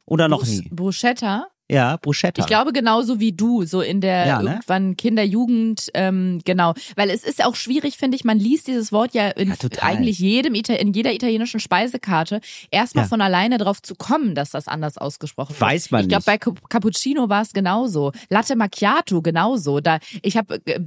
[0.06, 0.70] Oder noch Brus- nie?
[0.72, 1.48] Bruschetta?
[1.72, 2.42] Ja, Bruschetta.
[2.42, 4.50] Ich glaube genauso wie du, so in der Ja, ne?
[4.52, 6.74] irgendwann Kinderjugend, ähm, genau.
[6.96, 10.20] Weil es ist auch schwierig, finde ich, man liest dieses Wort ja in Ja, eigentlich
[10.20, 12.40] jedem in jeder italienischen Speisekarte,
[12.70, 13.10] erstmal Ja.
[13.10, 15.62] von alleine drauf zu kommen, dass das anders ausgesprochen wird.
[15.62, 16.26] Weiß man Ich glaube, nicht.
[16.28, 18.12] bei Cap- Cappuccino war es genauso.
[18.30, 19.80] Latte Macchiato genauso.
[19.80, 20.80] Da ich habe äh,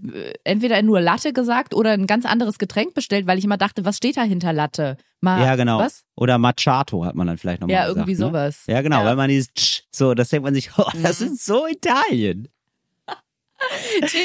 [0.44, 3.96] entweder nur Latte gesagt oder ein ganz anderes Getränk bestellt, weil ich immer dachte, was
[3.96, 4.96] steht da hinter Latte?
[5.20, 5.78] Ma ja, genau.
[5.78, 6.04] Was?
[6.14, 7.96] Oder Macchiato hat man dann vielleicht nochmal Ja, gesagt.
[8.08, 8.28] irgendwie ne?
[8.28, 8.62] sowas.
[8.66, 9.02] Ja, genau, Ja.
[9.02, 9.06] Mhm.
[9.08, 12.48] weil man dieses Tsch, so, das denkt man sich, oh, das ist so Italien.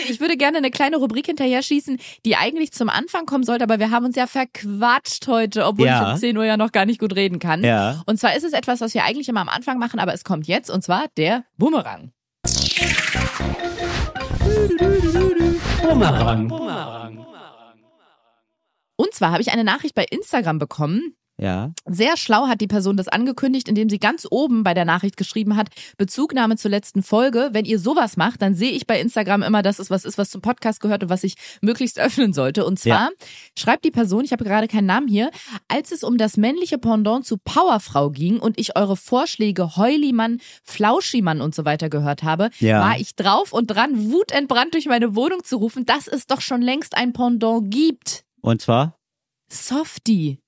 [0.08, 3.80] Ich würde gerne eine kleine Rubrik hinterher schießen, die eigentlich zum Anfang kommen sollte, aber
[3.80, 6.04] wir haben uns ja verquatscht heute, obwohl Ja.
[6.10, 7.64] ich um 10 Uhr ja noch gar nicht gut reden kann.
[7.64, 8.04] Ja.
[8.06, 10.46] Und zwar ist es etwas, was wir eigentlich immer am Anfang machen, aber es kommt
[10.46, 12.12] jetzt, und zwar der Bumerang.
[18.96, 21.16] Und zwar habe ich eine Nachricht bei Instagram bekommen.
[21.36, 21.72] Ja.
[21.88, 25.56] Sehr schlau hat die Person das angekündigt, indem sie ganz oben bei der Nachricht geschrieben
[25.58, 27.50] hat, Bezugnahme zur letzten Folge.
[27.54, 30.30] Wenn ihr sowas macht, dann sehe ich bei Instagram immer, dass es was ist, was
[30.30, 32.66] zum Podcast gehört und was ich möglichst öffnen sollte.
[32.66, 33.10] Und zwar
[33.58, 35.32] schreibt die Person, ich habe gerade keinen Namen hier,
[35.68, 41.42] als es um das männliche Pendant zu Powerfrau ging und ich eure Vorschläge Heulimann, Flauschimann
[41.42, 42.80] und so weiter gehört habe, Ja.
[42.80, 46.62] war ich drauf und dran, wutentbrannt durch meine Wohnung zu rufen, dass es doch schon
[46.62, 48.23] längst ein Pendant gibt.
[48.44, 49.00] Und zwar?
[49.52, 50.40] Softie.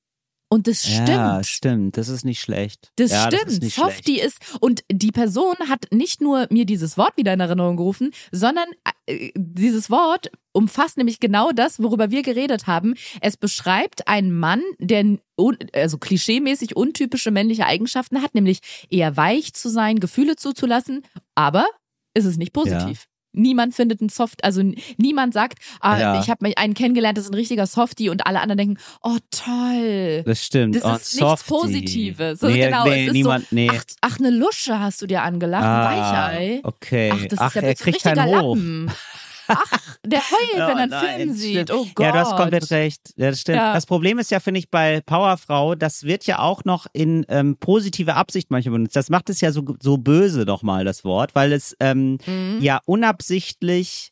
[0.50, 1.10] Und das stimmt.
[1.10, 1.98] Ja, stimmt.
[1.98, 2.92] Das ist nicht schlecht.
[2.98, 3.48] Das ja, stimmt.
[3.48, 4.26] Das ist Softie schlecht.
[4.26, 8.68] ist und die Person hat nicht nur mir dieses Wort wieder in Erinnerung gerufen, sondern
[9.08, 12.94] äh, dieses Wort umfasst nämlich genau das, worüber wir geredet haben.
[13.22, 19.54] Es beschreibt einen Mann, der un, also klischeemäßig untypische männliche Eigenschaften hat, nämlich eher weich
[19.54, 21.02] zu sein, Gefühle zuzulassen,
[21.34, 21.66] aber
[22.14, 23.08] es ist nicht positiv.
[23.36, 24.62] Niemand findet ein Soft, also
[24.98, 26.20] niemand sagt, ah, Ja.
[26.22, 30.24] ich habe einen kennengelernt, das ist ein richtiger Softie und alle anderen denken, oh toll.
[30.26, 30.76] Das stimmt.
[30.76, 31.50] Das Oh, ist nichts Softie.
[31.50, 32.40] Positives.
[32.40, 33.70] So, Nee, genau, nee, niemand, so, nee.
[33.72, 36.60] ach, ach, eine Lusche hast du dir angelacht, ah, ein Weichei.
[36.64, 37.12] Okay.
[37.14, 38.42] Ach, das ach, ist ja er kriegt ein richtiger.
[38.42, 38.92] Lappen.
[39.48, 41.52] Ach, der heult, wenn er einen Oh, Film nein, sieht.
[41.70, 41.72] stimmt.
[41.72, 42.06] Oh Gott.
[42.06, 43.14] Ja, du hast komplett recht.
[43.16, 43.58] Ja, das stimmt.
[43.58, 43.74] Ja.
[43.74, 47.58] Das Problem ist ja, finde ich, bei Powerfrau, das wird ja auch noch in ähm,
[47.60, 48.96] positive Absicht manchmal benutzt.
[48.96, 52.60] Das macht es ja so, so böse doch mal, das Wort, weil es ähm, Mhm.
[52.62, 54.12] ja unabsichtlich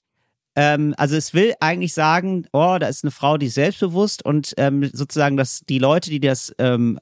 [0.56, 4.54] ähm, also es will eigentlich sagen, oh, da ist eine Frau, die ist selbstbewusst und
[4.58, 7.00] ähm, sozusagen, dass die Leute, die das ähm,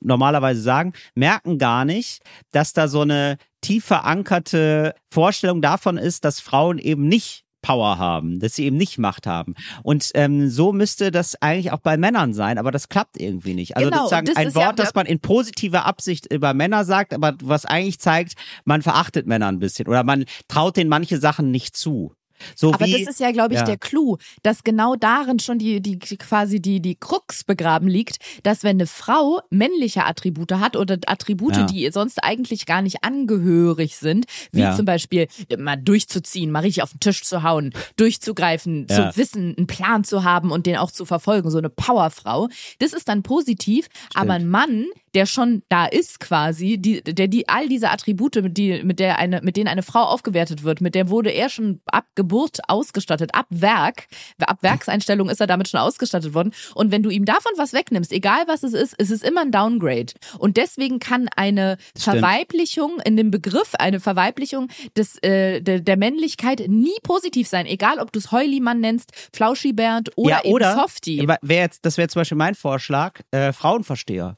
[0.00, 2.22] normalerweise sagen, merken gar nicht,
[2.52, 8.38] dass da so eine tief verankerte Vorstellung davon ist, dass Frauen eben nicht Power haben,
[8.40, 9.54] dass sie eben nicht Macht haben.
[9.82, 13.74] Und ähm, so müsste das eigentlich auch bei Männern sein, aber das klappt irgendwie nicht.
[13.76, 16.84] Also Genau, sozusagen das ein ist ja- Wort, das man in positiver Absicht über Männer
[16.84, 18.34] sagt, aber was eigentlich zeigt,
[18.66, 22.12] man verachtet Männer ein bisschen oder man traut denen manche Sachen nicht zu.
[22.54, 23.66] So Aber wie, das ist ja, glaube ich, ja.
[23.66, 28.62] der Clou, dass genau darin schon die, die quasi die, die Krux begraben liegt, dass
[28.62, 31.62] wenn eine Frau männliche Attribute hat oder Attribute, Ja.
[31.64, 34.74] die ihr sonst eigentlich gar nicht angehörig sind, wie Ja.
[34.76, 35.26] zum Beispiel
[35.58, 40.24] mal durchzuziehen, mal richtig auf den Tisch zu hauen, durchzugreifen, zu wissen, einen Plan zu
[40.24, 44.48] haben und den auch zu verfolgen, so eine Powerfrau, das ist dann positiv, aber ein
[44.48, 48.98] Mann, der schon da ist quasi, die, der die all diese Attribute, mit, die, mit,
[48.98, 52.58] der eine, mit denen eine Frau aufgewertet wird, mit der wurde er schon ab Geburt
[52.68, 54.08] ausgestattet, ab Werk,
[54.40, 56.52] ab Werkseinstellung ist er damit schon ausgestattet worden.
[56.74, 59.52] Und wenn du ihm davon was wegnimmst, egal was es ist, es ist immer ein
[59.52, 60.12] Downgrade.
[60.38, 62.18] Und deswegen kann eine Stimmt.
[62.18, 67.98] Verweiblichung in dem Begriff, eine Verweiblichung des, äh, der, der Männlichkeit nie positiv sein, egal
[67.98, 71.28] ob du es Heulimann nennst, Flauschibert oder, ja, oder eben Softie.
[71.42, 74.36] Wär jetzt, das wäre zum Beispiel mein Vorschlag, äh, Frauenversteher.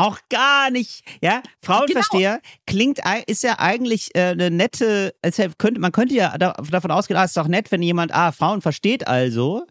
[0.00, 1.42] Auch gar nicht, ja.
[1.62, 6.36] Frauenversteher klingt, ei- ist ja eigentlich äh, eine nette, es wär- könnte, man könnte ja
[6.38, 9.66] da, davon ausgehen, ah, ist doch nett, wenn jemand, ah, Frauen versteht also.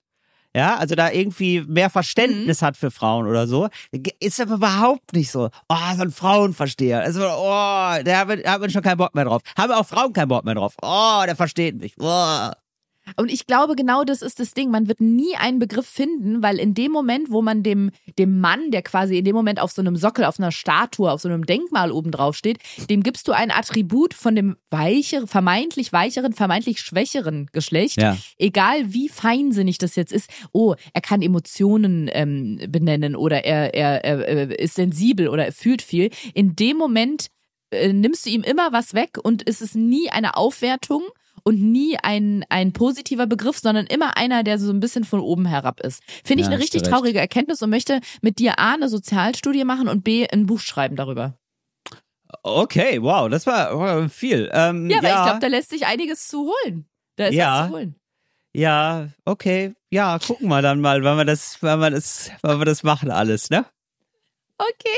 [0.56, 1.92] Ja, also da irgendwie mehr Mhm.
[1.92, 3.70] Verständnis hat für Frauen oder so.
[4.20, 5.50] Ist aber überhaupt nicht so.
[5.70, 7.02] Oh, so ein Frauenversteher.
[7.02, 9.44] Also, oh, da hat man schon keinen Bock mehr drauf.
[9.56, 10.74] Haben auch Frauen keinen Bock mehr drauf.
[10.82, 11.94] Oh, der versteht mich.
[12.00, 12.50] Oh.
[13.16, 14.72] Und ich glaube, genau das ist das Ding.
[14.72, 18.72] Man wird nie einen Begriff finden, weil in dem Moment, wo man dem, dem Mann,
[18.72, 21.46] der quasi in dem Moment auf so einem Sockel, auf einer Statue, auf so einem
[21.46, 26.82] Denkmal oben drauf steht, dem gibst du ein Attribut von dem weicheren, vermeintlich weicheren, vermeintlich
[26.82, 28.02] schwächeren Geschlecht.
[28.02, 28.18] Ja.
[28.38, 30.30] Egal wie feinsinnig das jetzt ist.
[30.52, 35.52] Oh, er kann Emotionen ähm, benennen oder er, er, er äh, ist sensibel oder er
[35.52, 36.10] fühlt viel.
[36.34, 37.28] In dem Moment
[37.72, 41.04] äh, nimmst du ihm immer was weg und es ist nie eine Aufwertung
[41.50, 45.46] und nie ein, ein positiver Begriff, sondern immer einer, der so ein bisschen von oben
[45.46, 46.02] herab ist.
[46.24, 46.92] Finde ich Ja, eine richtig recht.
[46.92, 50.96] traurige Erkenntnis und möchte mit dir A, eine Sozialstudie machen und B, ein Buch schreiben
[50.96, 51.34] darüber.
[52.44, 54.50] Okay, wow, das war viel.
[54.54, 56.86] Ähm, Ja, aber ich glaube, da lässt sich einiges zu holen.
[57.16, 57.62] Da ist Ja.
[57.62, 57.96] was zu holen.
[58.54, 59.74] Ja, okay.
[59.92, 63.12] Ja, gucken wir dann mal, wann wir das, wann wir das, wann wir das machen
[63.12, 63.66] alles, ne?
[64.58, 64.98] Okay.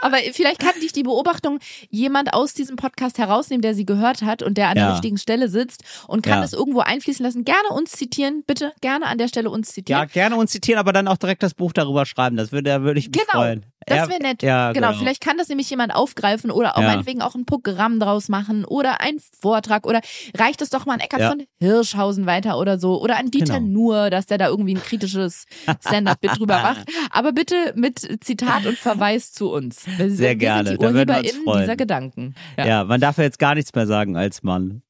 [0.00, 1.58] Aber vielleicht kann dich die Beobachtung
[1.90, 4.84] jemand aus diesem Podcast herausnehmen, der sie gehört hat und der an Ja.
[4.86, 6.44] der richtigen Stelle sitzt und kann Ja.
[6.44, 7.44] es irgendwo einfließen lassen.
[7.44, 8.72] Gerne uns zitieren, bitte.
[8.80, 10.08] Gerne an der Stelle uns Ja, zitieren.
[10.12, 12.36] gerne uns zitieren, aber dann auch direkt das Buch darüber schreiben.
[12.36, 13.66] Das würde, da würde ich mich Genau, freuen.
[13.86, 14.42] Das wäre nett.
[14.42, 14.92] Ja, genau.
[14.92, 16.88] vielleicht kann das nämlich jemand aufgreifen oder auch Ja.
[16.88, 20.00] meinetwegen auch ein Programm draus machen oder ein Vortrag oder
[20.36, 21.28] reicht es doch mal an Eckart Ja.
[21.30, 23.72] von Hirschhausen weiter oder so oder an Dieter Genau.
[23.72, 25.46] Nuhr, dass der da irgendwie ein kritisches
[25.86, 26.88] Stand-up-Bit drüber macht.
[27.10, 29.86] Aber bitte mit Zitat und Verweis zu uns.
[29.86, 32.34] Wir, Sehr wir gerne, sind die UrheberInnen dieser Gedanken.
[32.56, 32.66] Ja.
[32.66, 32.84] Ja.
[32.84, 34.82] man darf ja jetzt gar nichts mehr sagen als Mann.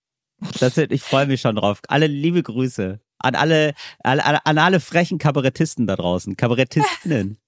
[0.61, 1.81] Das, ich freue mich schon drauf.
[1.89, 6.37] Alle liebe Grüße an alle, alle, an alle frechen Kabarettisten da draußen.
[6.37, 7.39] Kabarettistinnen.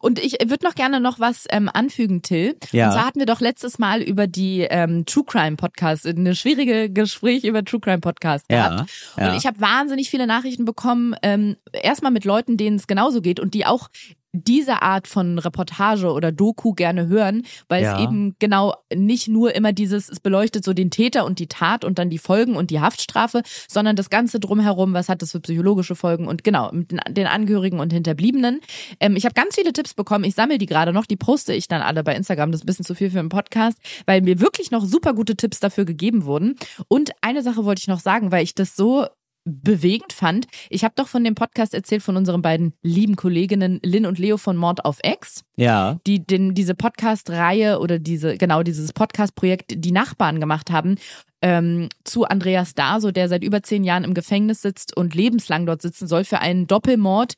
[0.00, 2.56] Und ich würde noch gerne noch was ähm, anfügen, Till.
[2.72, 2.86] Ja.
[2.86, 6.90] Und zwar hatten wir doch letztes Mal über die ähm, True Crime Podcast, eine schwierige
[6.90, 8.90] Gespräch über True Crime Podcast gehabt.
[9.16, 9.30] Ja, ja.
[9.30, 13.40] Und ich habe wahnsinnig viele Nachrichten bekommen, ähm, erstmal mit Leuten, denen es genauso geht
[13.40, 13.88] und die auch
[14.34, 17.94] diese Art von Reportage oder Doku gerne hören, weil Ja.
[17.96, 21.84] es eben genau nicht nur immer dieses, es beleuchtet so den Täter und die Tat
[21.84, 25.40] und dann die Folgen und die Haftstrafe, sondern das Ganze drumherum, was hat das für
[25.40, 28.60] psychologische Folgen und genau, mit den, den Angehörigen und Hinterbliebenen.
[29.00, 31.68] Ähm, ich habe ganz viele Tipps bekommen, ich sammle die gerade noch, die poste ich
[31.68, 34.40] dann alle bei Instagram, das ist ein bisschen zu viel für einen Podcast, weil mir
[34.40, 36.56] wirklich noch super gute Tipps dafür gegeben wurden.
[36.88, 39.06] Und eine Sache wollte ich noch sagen, weil ich das so
[39.44, 40.46] bewegend fand.
[40.70, 44.36] Ich habe doch von dem Podcast erzählt von unseren beiden lieben Kolleginnen Lynn und Leo
[44.36, 45.98] von Mord auf Ex, ja.
[46.06, 50.96] die den, diese Podcast-Reihe oder diese, genau dieses Podcast-Projekt Die Nachbarn gemacht haben,
[51.42, 55.82] ähm, zu Andreas Daso, der seit über zehn Jahren im Gefängnis sitzt und lebenslang dort
[55.82, 57.34] sitzen soll für einen Doppelmord,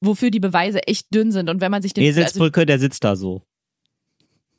[0.00, 1.50] wofür die Beweise echt dünn sind.
[1.50, 3.42] Und wenn man sich den also Eselsbrücke, der sitzt da so.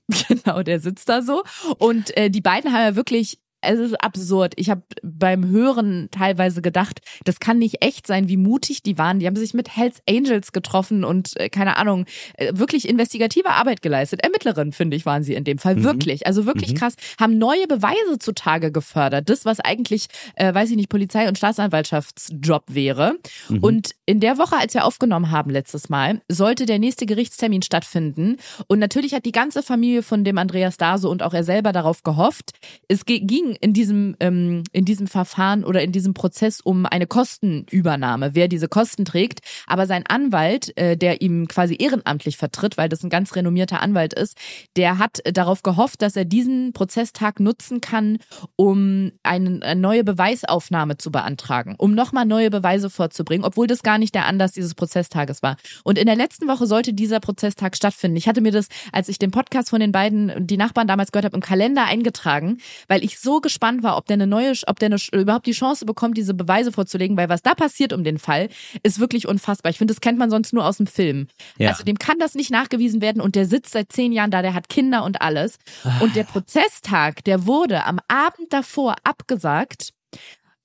[0.28, 1.44] Genau, der sitzt da so.
[1.78, 4.54] Und äh, die beiden haben ja wirklich, es ist absurd.
[4.58, 9.20] Ich habe beim Hören teilweise gedacht, das kann nicht echt sein, wie mutig die waren.
[9.20, 12.06] Die haben sich mit Hells Angels getroffen und äh, keine Ahnung,
[12.38, 14.22] äh, wirklich investigative Arbeit geleistet.
[14.24, 15.76] Ermittlerin, finde ich, waren sie in dem Fall.
[15.76, 15.84] Mhm.
[15.84, 16.28] Wirklich.
[16.28, 16.78] Also wirklich Mhm.
[16.78, 16.96] krass.
[17.20, 19.30] Haben neue Beweise zutage gefördert.
[19.30, 23.16] Das, was eigentlich, äh, weiß ich nicht, Polizei- und Staatsanwaltschaftsjob wäre.
[23.50, 23.60] Mhm.
[23.60, 28.38] Und in der Woche, als wir aufgenommen haben letztes Mal, sollte der nächste Gerichtstermin stattfinden.
[28.68, 32.04] Und natürlich hat die ganze Familie von dem Andreas Daso und auch er selber darauf
[32.04, 32.52] gehofft.
[32.88, 33.20] Es ge-
[33.56, 38.68] in diesem, ähm, in diesem Verfahren oder in diesem Prozess um eine Kostenübernahme, wer diese
[38.68, 39.42] Kosten trägt.
[39.68, 44.14] Aber sein Anwalt, äh, der ihm quasi ehrenamtlich vertritt, weil das ein ganz renommierter Anwalt
[44.14, 44.38] ist,
[44.76, 48.18] der hat darauf gehofft, dass er diesen Prozesstag nutzen kann,
[48.56, 53.98] um einen, eine neue Beweisaufnahme zu beantragen, um nochmal neue Beweise vorzubringen, obwohl das gar
[53.98, 55.58] nicht der Anlass dieses Prozesstages war.
[55.84, 58.18] Und in der letzten Woche sollte dieser Prozesstag stattfinden.
[58.18, 61.26] Ich hatte mir das, als ich den Podcast von den beiden, die Nachbarn damals gehört
[61.26, 64.88] habe, im Kalender eingetragen, weil ich so gespannt war, ob der eine neue, ob der
[64.88, 68.50] eine, überhaupt die Chance bekommt, diese Beweise vorzulegen, weil was da passiert um den Fall,
[68.82, 69.70] ist wirklich unfassbar.
[69.70, 71.28] Ich finde, das kennt man sonst nur aus dem Film.
[71.58, 71.70] Ja.
[71.70, 74.56] Also dem kann das nicht nachgewiesen werden und der sitzt seit zehn Jahren da, der
[74.56, 75.60] hat Kinder und alles.
[76.00, 79.92] Und der Prozesstag, der wurde am Abend davor abgesagt,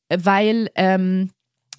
[0.09, 1.31] weil, ähm,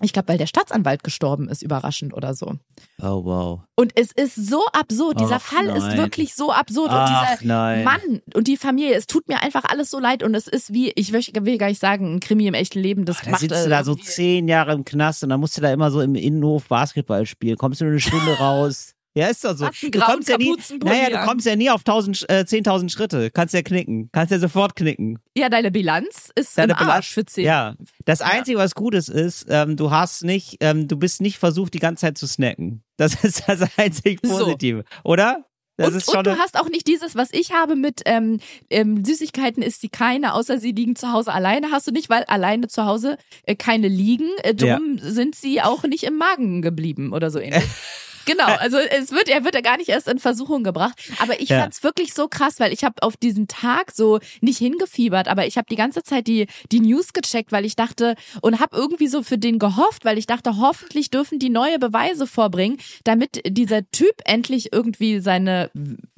[0.02, 2.56] ich glaube, weil der Staatsanwalt gestorben ist, überraschend oder so.
[3.02, 3.62] Oh, wow.
[3.76, 5.20] Und es ist so absurd.
[5.20, 5.97] Dieser Ach, Fall ist nein.
[5.97, 6.89] wirklich so absurd.
[6.91, 7.84] Ach, und dieser nein.
[7.84, 10.24] Mann und die Familie, es tut mir einfach alles so leid.
[10.24, 13.06] Und es ist wie, ich will gar nicht sagen, ein Krimi im echten Leben.
[13.06, 15.58] Das Da macht sitzt du äh, da so zehn Jahre im Knast und dann musst
[15.58, 17.58] du da immer so im Innenhof Basketball spielen.
[17.58, 18.95] Kommst du nur eine Stunde raus.
[19.20, 19.67] Ja, ist doch so.
[19.82, 23.32] Du kommst ja nie, naja, du kommst ja nie auf 1000, äh, 10.000 Schritte.
[23.32, 24.09] Kannst ja knicken.
[24.13, 25.20] Kannst ja sofort knicken.
[25.36, 27.43] Ja, deine Bilanz ist Deine im Arsch für zehn.
[27.45, 27.76] Ja.
[28.05, 31.74] Das Einzige, was gut ist, ist, ähm, du hast nicht, ähm, du bist nicht versucht,
[31.74, 32.82] die ganze Zeit zu snacken.
[32.95, 34.38] Das ist das einzig So.
[34.38, 34.86] Positive.
[35.03, 35.45] Oder?
[35.76, 38.39] Das und, ist und du hast auch nicht dieses, was ich habe mit ähm,
[38.70, 41.72] ähm, Süßigkeiten isst sie keine, außer sie liegen zu Hause alleine.
[41.72, 44.30] Hast du nicht, weil alleine zu Hause äh, keine liegen.
[44.43, 47.63] Äh, drum sind sie auch nicht im Magen geblieben oder so ähnlich.
[48.26, 50.99] Genau, also es wird, er wird ja gar nicht erst in Versuchung gebracht.
[51.17, 51.61] Aber ich Ja.
[51.61, 55.57] fand's wirklich so krass, weil ich habe auf diesen Tag so nicht hingefiebert, aber ich
[55.57, 59.24] habe die ganze Zeit die die News gecheckt, weil ich dachte und habe irgendwie so
[59.24, 64.13] für den gehofft, weil ich dachte, hoffentlich dürfen die neue Beweise vorbringen, damit dieser Typ
[64.26, 65.72] endlich irgendwie seine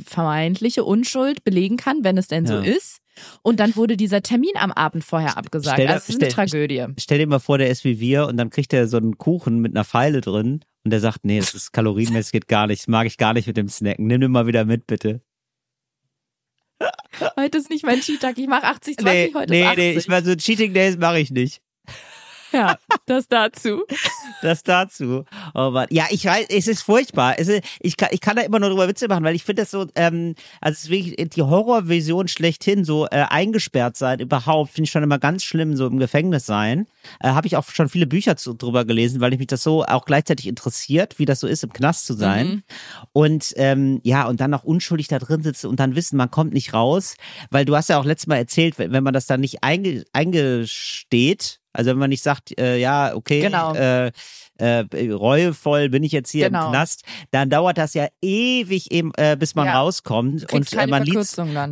[0.06, 2.62] vermeintliche Unschuld belegen kann, wenn es denn so Ja.
[2.62, 3.01] ist.
[3.42, 5.76] Und dann wurde dieser Termin am Abend vorher abgesagt.
[5.78, 6.86] stell das ist eine stell- Tragödie.
[7.00, 9.60] Stell dir mal vor, der ist wie wir und dann kriegt er so einen Kuchen
[9.60, 12.88] mit einer Pfeile drin und der sagt, nee, das ist kalorienmäßig, geht gar nicht, das
[12.88, 14.08] mag ich gar nicht mit dem Snacken.
[14.08, 15.22] Nimm den mal wieder mit, bitte.
[17.38, 19.78] Heute ist nicht mein Cheat-Tag, ich mache 80, 20, Nee, heute nee, ist 80.
[19.78, 21.62] nee, ich meine, so Cheating Days mache ich nicht.
[22.62, 23.84] Ja, das dazu.
[24.42, 25.24] Das dazu.
[25.54, 25.88] Oh Mann.
[25.90, 27.36] Ja, ich weiß, es ist furchtbar.
[27.38, 29.62] Es ist, ich, kann, ich kann da immer nur drüber Witze machen, weil ich finde
[29.62, 34.72] das so, ähm, also es ist wirklich die Horrorvision schlechthin, so äh, eingesperrt sein überhaupt,
[34.72, 36.88] finde ich schon immer ganz schlimm, so im Gefängnis sein.
[37.22, 39.86] Äh, Habe ich auch schon viele Bücher zu, drüber gelesen, weil ich mich das so
[39.86, 42.48] auch gleichzeitig interessiert, wie das so ist, im Knast zu sein.
[42.48, 42.64] Mhm.
[43.14, 46.54] Und ähm, ja, und dann noch unschuldig da drin sitzen und dann wissen, man kommt
[46.54, 47.16] nicht raus,
[47.50, 50.04] weil du hast ja auch letztes Mal erzählt, wenn, wenn man das dann nicht einge,
[50.12, 53.74] eingesteht, also wenn man nicht sagt, äh, ja, okay, Genau.
[53.76, 54.12] äh,
[54.58, 56.66] äh, reuevoll bin ich jetzt hier Genau.
[56.66, 59.80] im Knast, dann dauert das ja ewig eben, äh, bis man Ja.
[59.80, 61.04] rauskommt und äh, man,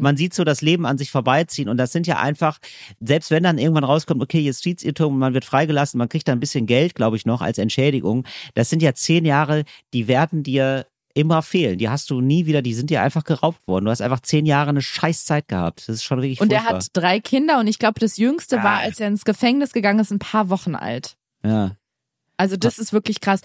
[0.02, 2.58] man sieht so das Leben an sich vorbeiziehen und das sind ja einfach,
[3.00, 6.66] selbst wenn dann irgendwann rauskommt, okay, Justizirrtum, man wird freigelassen, man kriegt dann ein bisschen
[6.66, 8.26] Geld, glaube ich, noch als Entschädigung,
[8.56, 10.86] das sind ja zehn Jahre, die werden dir
[11.20, 11.78] immer fehlen.
[11.78, 13.86] Die hast du nie wieder, die sind dir einfach geraubt worden.
[13.86, 15.82] Du hast einfach zehn Jahre eine Scheißzeit gehabt.
[15.88, 16.78] Das ist schon wirklich Und er furchtbar.
[16.80, 18.80] hat drei Kinder und ich glaube, das jüngste war, Ah.
[18.80, 21.16] als er ins Gefängnis gegangen ist, ein paar Wochen alt.
[21.44, 21.76] ja.
[22.38, 23.42] Also das ist wirklich krass.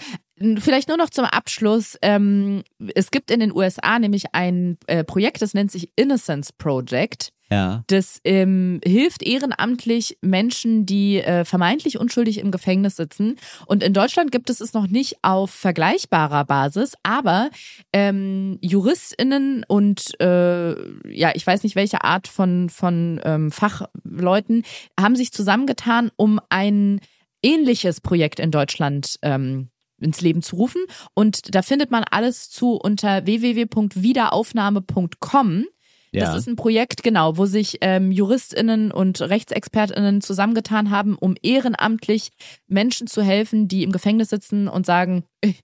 [0.61, 1.99] Vielleicht nur noch zum Abschluss.
[2.01, 2.63] Ähm,
[2.95, 7.33] es gibt in den USA nämlich ein äh, Projekt, das nennt sich Innocence Project.
[7.51, 7.85] Ja.
[7.89, 13.37] Das ähm, hilft ehrenamtlich Menschen, die äh, vermeintlich unschuldig im Gefängnis sitzen.
[13.67, 17.51] Und in Deutschland gibt es es noch nicht auf vergleichbarer Basis, aber
[17.93, 20.75] ähm, JuristInnen und äh,
[21.09, 24.65] ja, ich weiß nicht welche Art von, von ähm, Fachleuten
[24.99, 27.01] haben sich zusammengetan, um ein
[27.43, 29.69] ähnliches Projekt in Deutschland ähm,
[30.01, 30.83] ins Leben zu rufen.
[31.15, 35.67] Und da findet man alles zu unter www.wiederaufnahme.com.
[36.15, 36.37] Das Ja.
[36.37, 42.31] ist ein Projekt, genau, wo sich ähm, JuristInnen und RechtsexpertInnen zusammengetan haben, um ehrenamtlich
[42.69, 45.55] Menschen zu helfen, die im Gefängnis sitzen und sagen, "Eh,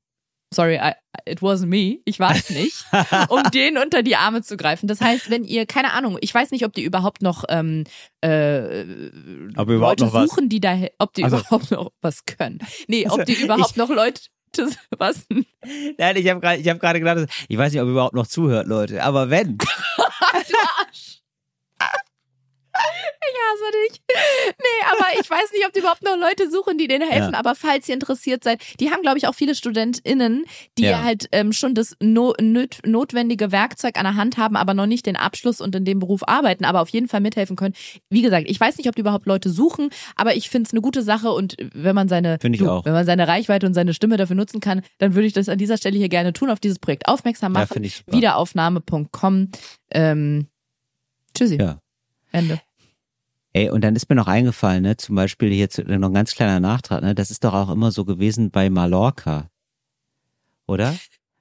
[0.53, 0.92] sorry, I,
[1.30, 2.84] it wasn't me, ich war es nicht,
[3.28, 4.88] um denen unter die Arme zu greifen.
[4.88, 7.84] Das heißt, wenn ihr, keine Ahnung, ich weiß nicht, ob die überhaupt noch ähm,
[8.20, 8.82] äh,
[9.55, 10.30] Aber überhaupt Leute noch was.
[10.30, 12.59] suchen, die da, ob die Also- überhaupt noch was können.
[12.88, 14.20] Nee, ob Also, die überhaupt ich- noch Leute,
[14.98, 15.26] was?
[15.96, 18.26] Nein, ich habe gerade ich hab gerade gedacht, ich weiß nicht, ob ihr überhaupt noch
[18.26, 19.05] zuhört, Leute.
[19.05, 19.57] Aber wenn.
[20.92, 21.19] Ich
[22.83, 24.01] hasse dich.
[24.59, 27.33] Nee, aber ich weiß nicht, ob die überhaupt noch Leute suchen, die denen helfen.
[27.33, 27.39] Ja.
[27.39, 30.45] Aber falls ihr interessiert seid, die haben, glaube ich, auch viele StudentInnen,
[30.78, 31.03] die Ja.
[31.03, 35.07] halt ähm, schon das no nöt notwendige Werkzeug an der Hand haben, aber noch nicht
[35.07, 37.74] den Abschluss und in dem Beruf arbeiten, aber auf jeden Fall mithelfen können.
[38.09, 40.81] Wie gesagt, ich weiß nicht, ob die überhaupt Leute suchen, aber ich finde es eine
[40.81, 44.16] gute Sache und wenn man seine, ich du, wenn man seine Reichweite und seine Stimme
[44.16, 46.78] dafür nutzen kann, dann würde ich das an dieser Stelle hier gerne tun, auf dieses
[46.78, 47.83] Projekt aufmerksam Ja, machen.
[47.85, 48.16] ich super.
[48.16, 49.51] Wiederaufnahme.com.
[49.93, 50.47] Ähm,
[51.35, 51.57] tschüssi.
[51.59, 51.81] Ja.
[52.33, 52.61] Ende.
[53.53, 56.32] Ey, und dann ist mir noch eingefallen, ne, zum Beispiel hier zu, noch ein ganz
[56.34, 59.51] kleiner Nachtrag, ne, das ist doch auch immer so gewesen bei Mallorca.
[60.68, 60.96] Oder?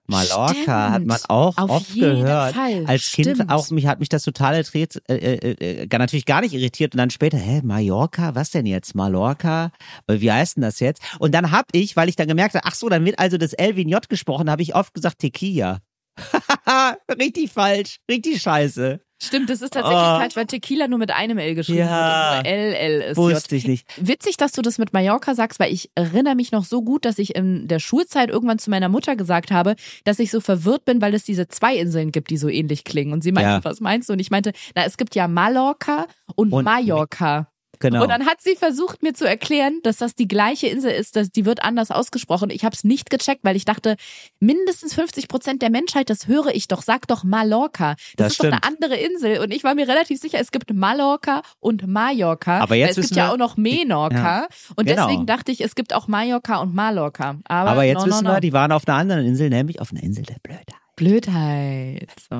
[0.07, 0.67] Mallorca Stimmt.
[0.67, 2.55] hat man auch Auf oft gehört.
[2.55, 2.83] Fall.
[2.87, 3.51] Als Kind Stimmt.
[3.51, 6.95] auch, mich hat mich das total irritiert, äh, äh, äh, gar- natürlich gar nicht irritiert
[6.95, 8.95] und dann später, hä, Mallorca, was denn jetzt?
[8.95, 9.71] Mallorca?
[10.07, 11.03] Äh, Wie heißt denn das jetzt?
[11.19, 13.53] Und dann hab ich, weil ich dann gemerkt habe, ach so, dann wird also das
[13.53, 15.77] J gesprochen, habe ich oft gesagt Tequila.
[17.19, 18.99] richtig falsch, richtig scheiße.
[19.21, 20.17] Stimmt, das ist tatsächlich Oh.
[20.19, 22.37] falsch, weil Tequila nur mit einem L geschrieben Ja.
[22.37, 23.17] wird LL ist.
[23.17, 23.85] Wusste ich nicht.
[23.97, 27.19] Witzig, dass du das mit Mallorca sagst, weil ich erinnere mich noch so gut, dass
[27.19, 31.01] ich in der Schulzeit irgendwann zu meiner Mutter gesagt habe, dass ich so verwirrt bin,
[31.01, 33.11] weil es diese zwei Inseln gibt, die so ähnlich klingen.
[33.11, 33.63] Und sie meinte, Ja.
[33.63, 34.13] was meinst du?
[34.13, 37.48] Und ich meinte, na, es gibt ja Mallorca und, Und- Mallorca.
[37.79, 38.03] Genau.
[38.03, 41.29] Und dann hat sie versucht, mir zu erklären, dass das die gleiche Insel ist, dass
[41.31, 42.49] die wird anders ausgesprochen.
[42.49, 43.95] Ich habe es nicht gecheckt, weil ich dachte,
[44.39, 47.95] mindestens 50 Prozent der Menschheit, das höre ich doch, sag doch Mallorca.
[47.95, 48.73] Das, Das ist doch eine stimmt.
[48.83, 49.39] andere Insel.
[49.39, 52.59] Und ich war mir relativ sicher, es gibt Mallorca und Mallorca.
[52.59, 54.47] Aber jetzt es gibt ja auch noch Menorca.
[54.75, 55.05] Und Genau.
[55.07, 57.37] deswegen dachte ich, es gibt auch Mallorca und Mallorca.
[57.45, 58.31] Aber, Aber jetzt no, no, wissen no.
[58.33, 60.67] wir, die waren auf einer anderen Insel, nämlich auf einer Insel der Blödheit.
[60.95, 62.09] Blödheit.
[62.29, 62.35] So.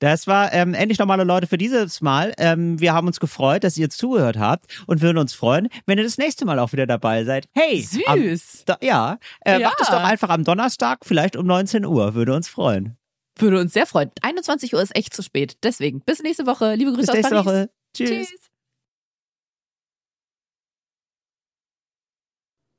[0.00, 2.32] Das war ähm, endlich normale Leute für dieses Mal.
[2.38, 5.98] Ähm, wir haben uns gefreut, dass ihr jetzt zugehört habt und würden uns freuen, wenn
[5.98, 7.48] ihr das nächste Mal auch wieder dabei seid.
[7.52, 8.62] Hey, am, Süß.
[8.66, 9.68] da, ja, äh, Ja.
[9.70, 12.96] macht es doch einfach am Donnerstag, vielleicht um 19 Uhr, würde uns freuen.
[13.38, 14.10] Würde uns sehr freuen.
[14.22, 15.56] 21 Uhr ist echt zu spät.
[15.64, 16.74] Deswegen, bis nächste Woche.
[16.74, 17.60] Liebe Grüße Bis nächste aus Paris.
[17.62, 17.70] Woche.
[17.96, 18.28] Tschüss.
[18.28, 18.40] Tschüss.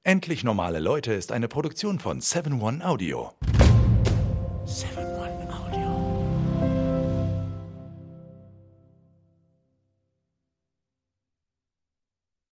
[0.03, 3.33] Endlich normale Leute ist eine Produktion von 7-One Audio.
[4.65, 5.18] 7